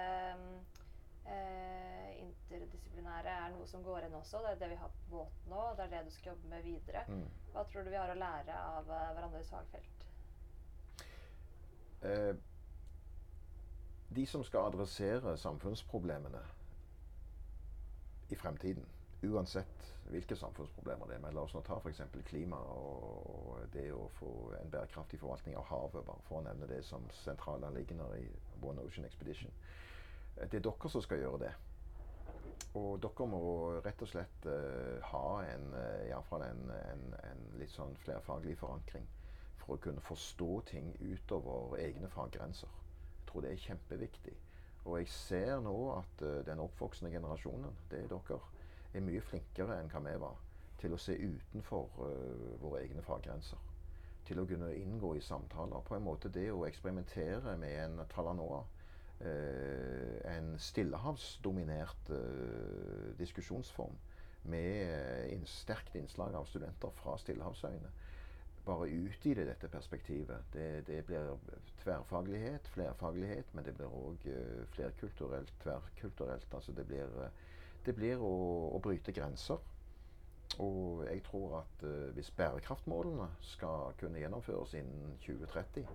eh, 1.32 2.10
interdisiplinære 2.22 3.34
er 3.44 3.54
noe 3.54 3.66
som 3.70 3.84
går 3.84 4.06
inn 4.06 4.16
også. 4.18 4.42
Det 4.44 4.54
er 4.54 4.60
det 4.64 4.72
vi 4.74 4.80
har 4.80 4.92
på 4.96 5.10
båten 5.10 5.52
nå, 5.52 5.62
det 5.76 5.86
er 5.86 5.94
det 5.94 6.02
du 6.08 6.14
skal 6.14 6.32
jobbe 6.34 6.50
med 6.52 6.66
videre. 6.66 7.04
Mm. 7.08 7.28
Hva 7.52 7.64
tror 7.70 7.86
du 7.86 7.92
vi 7.92 8.00
har 8.00 8.12
å 8.12 8.18
lære 8.18 8.58
av 8.72 8.90
uh, 8.90 9.06
hverandres 9.16 9.52
fagfelt? 9.52 10.06
Eh, 12.06 12.34
de 14.16 14.26
som 14.26 14.44
skal 14.44 14.68
adressere 14.70 15.36
samfunnsproblemene 15.40 16.42
i 18.30 18.36
fremtiden, 18.36 18.86
uansett 19.22 19.92
hvilke 20.10 20.36
samfunnsproblemer 20.36 21.06
det 21.06 21.16
er. 21.16 21.22
Men 21.24 21.34
la 21.34 21.42
oss 21.46 21.54
nå 21.54 21.62
ta 21.66 21.78
f.eks. 21.80 22.02
klima 22.28 22.58
og, 22.70 23.64
det 23.72 23.88
å 23.94 24.06
få 24.20 24.30
en 24.60 24.70
bærekraftig 24.70 25.18
forvaltning 25.20 25.56
av 25.58 25.66
havet, 25.70 26.04
bare 26.06 26.26
for 26.28 26.40
å 26.40 26.46
nevne 26.46 26.68
det 26.70 26.82
som 26.86 27.06
sentrale 27.24 27.66
anliggender 27.66 28.14
i 28.20 28.26
One 28.62 28.84
Ocean 28.86 29.06
Expedition. 29.08 29.52
Det 30.36 30.58
er 30.58 30.64
dere 30.68 30.90
som 30.92 31.02
skal 31.02 31.22
gjøre 31.22 31.38
det. 31.46 31.52
Og 32.76 32.98
dere 33.00 33.26
må 33.30 33.40
rett 33.84 34.02
og 34.04 34.10
slett 34.10 34.48
uh, 34.50 35.00
ha 35.10 35.28
en, 35.48 35.70
uh, 35.72 36.40
en, 36.44 36.66
en, 36.76 37.06
en, 37.24 37.46
litt 37.56 37.72
sånn 37.72 37.96
flerfaglig 38.02 38.58
forankring 38.60 39.06
for 39.62 39.76
å 39.76 39.82
kunne 39.86 40.04
forstå 40.04 40.50
ting 40.68 40.90
utover 41.00 41.78
egne 41.80 42.10
faggrenser. 42.12 42.68
Jeg 43.16 43.30
tror 43.30 43.46
det 43.46 43.54
er 43.54 43.64
kjempeviktig. 43.64 44.36
Og 44.84 44.98
jeg 45.00 45.08
ser 45.10 45.54
nå 45.64 45.76
at 45.94 46.26
uh, 46.26 46.42
den 46.44 46.60
oppvoksende 46.62 47.14
generasjonen, 47.16 47.72
det 47.90 48.04
er 48.04 48.12
dere, 48.12 48.40
er 48.92 49.08
mye 49.08 49.24
flinkere 49.24 49.80
enn 49.80 49.88
hva 49.92 50.04
vi 50.04 50.18
var 50.20 50.36
til 50.76 50.92
å 50.92 51.00
se 51.00 51.14
utenfor 51.16 51.88
våre 52.60 52.82
egne 52.82 53.00
faggrenser. 53.00 53.56
Til 54.28 54.42
å 54.42 54.44
kunne 54.48 54.74
inngå 54.76 55.14
i 55.16 55.22
samtaler. 55.24 55.80
På 55.80 55.96
en 55.96 56.04
måte 56.04 56.28
det 56.28 56.50
å 56.52 56.66
eksperimentere 56.68 57.54
med 57.56 57.78
en 57.80 58.02
Talanoa 58.12 58.60
en 59.24 60.58
stillehavsdominert 60.58 62.10
eh, 62.10 63.18
diskusjonsform 63.18 63.96
med 64.42 65.32
eh, 65.32 65.40
sterkt 65.44 65.94
innslag 65.94 66.34
av 66.34 66.44
studenter 66.44 66.92
fra 67.00 67.16
stillehavsøyene. 67.18 67.90
Bare 68.66 68.88
utvide 68.90 69.46
dette 69.46 69.68
perspektivet. 69.70 70.48
Det, 70.52 70.66
det, 70.88 71.00
blir 71.06 71.32
tverrfaglighet, 71.84 72.68
flerfaglighet, 72.74 73.52
men 73.54 73.64
det 73.64 73.76
blir 73.78 73.94
òg 73.94 74.26
flerkulturelt, 74.74 75.52
tverrkulturelt. 75.62 76.48
Altså 76.54 76.74
det 76.74 76.86
blir, 76.90 77.14
det 77.86 77.94
blir 77.94 78.18
å, 78.26 78.32
å 78.74 78.80
bryte 78.82 79.14
grenser. 79.14 79.62
Og 80.62 81.04
jeg 81.06 81.22
tror 81.28 81.60
at 81.60 81.86
hvis 82.16 82.32
bærekraftmålene 82.34 83.28
skal 83.54 83.94
kunne 84.00 84.18
gjennomføres 84.22 84.74
innen 84.80 85.14
2030, 85.22 85.86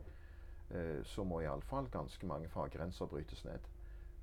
uh, 0.73 1.03
så 1.05 1.23
må 1.27 1.41
iallfall 1.41 1.89
ganske 1.93 2.27
mange 2.29 2.49
faggrenser 2.49 3.09
brytes 3.11 3.45
ned. 3.45 3.69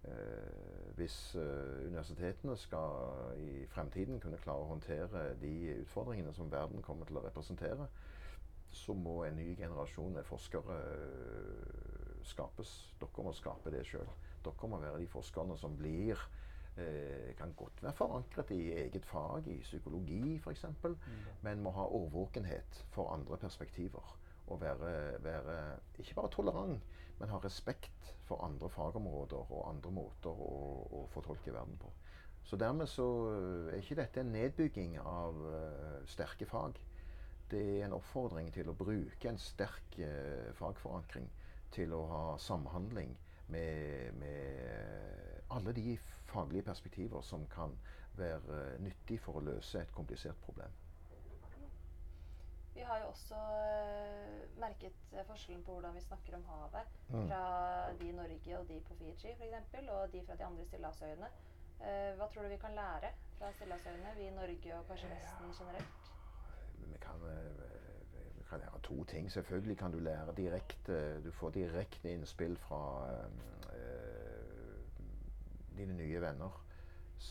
Eh, 0.09 0.93
hvis 0.95 1.35
universitetene 1.35 2.55
skal 2.57 3.35
i 3.43 3.65
fremtiden 3.69 4.21
kunne 4.23 4.39
klare 4.39 4.63
å 4.63 4.69
håndtere 4.71 5.25
de 5.43 5.51
utfordringene 5.83 6.33
som 6.33 6.53
verden 6.53 6.85
kommer 6.87 7.09
til 7.09 7.19
å 7.19 7.25
representere, 7.25 7.89
så 8.71 8.95
må 8.95 9.25
en 9.25 9.37
ny 9.37 9.57
generasjon 9.59 10.15
med 10.15 10.27
forskere 10.29 10.79
skapes. 12.29 12.75
Dere 13.01 13.25
må 13.25 13.33
skape 13.37 13.73
det 13.75 13.85
sjøl. 13.89 14.09
Dere 14.45 14.71
må 14.71 14.81
være 14.83 15.01
de 15.03 15.09
forskerne 15.11 15.57
som 15.61 15.77
blir 15.79 16.19
eh, 16.79 17.35
kan 17.39 17.55
godt 17.57 17.83
være 17.83 17.97
forankret 17.99 18.53
i 18.55 18.61
eget 18.85 19.07
fag, 19.09 19.49
i 19.49 19.61
psykologi 19.65 20.37
f.eks., 20.39 20.67
mm. 20.85 20.97
men 21.47 21.63
må 21.65 21.75
ha 21.77 21.89
årvåkenhet 22.01 22.85
for 22.95 23.13
andre 23.15 23.39
perspektiver. 23.41 24.15
Og 24.49 24.61
være, 24.61 25.23
være, 25.25 25.57
ikke 25.99 26.15
bare 26.17 26.31
tolerant, 26.33 26.83
men 27.19 27.33
ha 27.33 27.41
respekt 27.45 28.15
for 28.25 28.45
andre 28.47 28.71
fagområder 28.71 29.53
og 29.53 29.69
andre 29.69 29.93
måter 29.93 30.31
å, 30.33 30.53
å 31.01 31.07
fortolke 31.13 31.53
verden 31.53 31.77
på. 31.81 31.93
Så 32.49 32.57
dermed 32.57 32.89
så 32.89 33.07
er 33.69 33.83
ikke 33.83 33.99
dette 33.99 34.23
en 34.23 34.33
nedbygging 34.33 34.95
av 35.03 35.37
uh, 35.43 35.99
sterke 36.09 36.47
fag. 36.49 36.79
Det 37.51 37.61
er 37.61 37.87
en 37.87 37.97
oppfordring 37.99 38.49
til 38.55 38.71
å 38.71 38.77
bruke 38.79 39.29
en 39.29 39.41
sterk 39.43 39.99
uh, 40.01 40.49
fagforankring 40.57 41.29
til 41.75 41.93
å 41.93 42.05
ha 42.09 42.23
samhandling 42.41 43.13
med, 43.53 44.15
med 44.17 45.45
alle 45.53 45.73
de 45.77 45.99
faglige 46.29 46.63
perspektiver 46.63 47.21
som 47.21 47.47
kan 47.53 47.77
være 48.19 48.61
eh, 48.75 48.81
nyttig 48.85 49.21
for 49.21 49.39
å 49.39 49.45
løse 49.45 49.81
et 49.81 49.93
komplisert 49.95 50.41
problem. 50.45 50.73
Vi 52.79 52.85
har 52.85 52.99
jo 53.03 53.07
også 53.11 53.35
uh, 53.35 54.59
merket 54.61 54.99
forskjellen 55.27 55.65
på 55.67 55.73
hvordan 55.75 55.95
vi 55.95 56.01
snakker 56.01 56.37
om 56.37 56.45
havet. 56.47 56.93
Mm. 57.09 57.25
Fra 57.29 57.41
de 58.01 58.09
i 58.09 58.13
Norge 58.15 58.59
og 58.59 58.69
de 58.69 58.77
på 58.89 58.95
Fiji 58.99 59.33
f.eks., 59.35 59.89
og 59.95 60.13
de 60.13 60.23
fra 60.27 60.37
de 60.39 60.45
andre 60.47 60.67
stillehavsøyene. 60.69 61.31
Uh, 61.81 62.13
hva 62.21 62.29
tror 62.31 62.47
du 62.47 62.53
vi 62.53 62.61
kan 62.63 62.77
lære 62.79 63.11
fra 63.39 63.51
stillehavsøyene, 63.57 64.15
vi 64.21 64.29
i 64.29 64.37
Norge 64.37 64.77
og 64.77 64.87
kanskje 64.93 65.11
Vesten 65.11 65.51
generelt? 65.59 66.13
Vi 66.85 67.01
kan, 67.03 67.27
vi 68.37 68.47
kan, 68.51 68.63
lære 68.63 68.81
to 68.83 69.05
ting. 69.05 69.33
Selvfølgelig 69.33 69.79
kan 69.79 69.93
du 69.93 69.99
lære 69.99 70.35
direkte 70.37 71.01
Du 71.25 71.31
får 71.31 71.51
direkte 71.51 72.13
innspill 72.15 72.57
fra 72.57 72.83
dine 75.79 75.97
nye 75.97 76.21
venner 76.21 76.63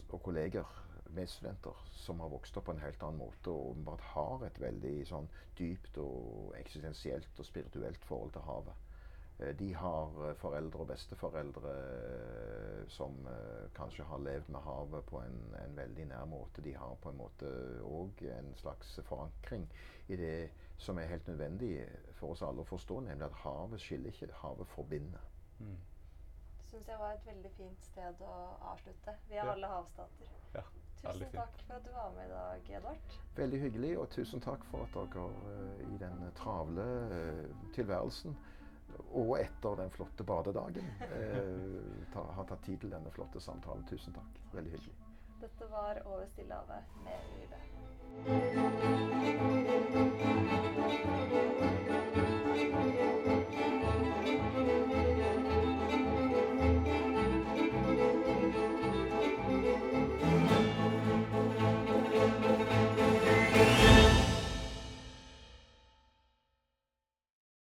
og 0.10 0.24
kolleger, 0.24 0.87
medstudenter, 1.16 1.76
som 1.92 2.20
har 2.20 2.30
vokst 2.30 2.58
opp 2.58 2.66
på 2.66 2.76
en 2.76 2.84
helt 2.84 3.04
annen 3.04 3.22
måte 3.22 3.52
og 3.52 3.72
åpenbart 3.72 4.04
har 4.14 4.44
et 4.48 4.60
veldig 4.62 4.98
sånn 5.10 5.30
dypt 5.58 5.98
og 6.02 6.54
eksistensielt 6.60 7.40
og 7.40 7.48
spirituelt 7.48 8.06
forhold 8.10 8.34
til 8.36 8.46
havet. 8.48 8.84
Eh, 9.40 9.54
de 9.60 9.72
har 9.78 10.22
eh, 10.28 10.36
foreldre 10.42 10.84
og 10.84 10.92
besteforeldre 10.92 11.74
eh, 11.74 12.86
som 12.94 13.18
kanskje 13.78 14.06
har 14.08 14.24
levd 14.24 14.54
med 14.54 14.64
havet 14.66 15.06
på 15.10 15.20
en, 15.22 15.42
en 15.64 15.76
veldig 15.78 16.08
nær 16.12 16.30
måte. 16.30 16.64
De 16.66 16.74
har 16.78 16.96
på 17.04 17.12
en 17.12 17.20
måte 17.20 17.52
òg 17.88 18.24
en 18.38 18.54
slags 18.62 18.96
forankring 19.10 19.68
i 20.08 20.18
det 20.20 20.38
som 20.78 20.98
er 21.02 21.10
helt 21.10 21.28
nødvendig 21.28 21.74
for 22.20 22.36
oss 22.36 22.46
alle 22.46 22.64
å 22.64 22.70
forstå, 22.70 23.02
nemlig 23.10 23.28
at 23.28 23.40
havet 23.44 23.82
skiller 23.82 24.14
ikke, 24.14 24.34
havet 24.44 24.76
forbinder. 24.76 25.30
Mm 25.60 25.78
syns 26.68 26.88
jeg 26.88 27.00
var 27.00 27.16
et 27.16 27.26
veldig 27.26 27.52
fint 27.56 27.86
sted 27.90 28.22
å 28.22 28.34
avslutte. 28.72 29.14
Vi 29.30 29.38
er 29.38 29.46
ja. 29.46 29.54
alle 29.56 29.70
havstater. 29.72 30.34
Ja, 30.54 30.64
tusen 31.04 31.32
takk 31.34 31.62
for 31.68 31.74
at 31.78 31.86
du 31.86 31.92
var 31.96 32.12
med 32.16 32.26
i 32.26 32.32
dag, 32.32 32.70
Edvard. 32.78 33.16
Veldig 33.38 33.60
hyggelig, 33.62 33.92
og 34.02 34.10
tusen 34.10 34.42
takk 34.44 34.64
for 34.72 34.80
at 34.86 34.94
dere 34.96 35.26
uh, 35.30 35.94
i 35.94 35.98
den 36.02 36.18
travle 36.38 36.86
uh, 37.12 37.48
tilværelsen 37.76 38.38
og 39.12 39.40
etter 39.40 39.76
den 39.82 39.92
flotte 39.94 40.24
badedagen 40.26 40.88
uh, 41.04 42.08
ta, 42.14 42.22
har 42.40 42.46
tatt 42.50 42.64
tid 42.66 42.78
til 42.82 42.92
denne 42.96 43.12
flotte 43.14 43.40
samtalen. 43.44 43.86
Tusen 43.90 44.14
takk. 44.18 44.42
Veldig 44.56 44.72
hyggelig. 44.78 44.96
Dette 45.42 45.66
var 45.72 46.02
Over 46.06 46.26
Stillehavet 46.34 46.84
med 47.06 47.18
UiB. 47.38 47.54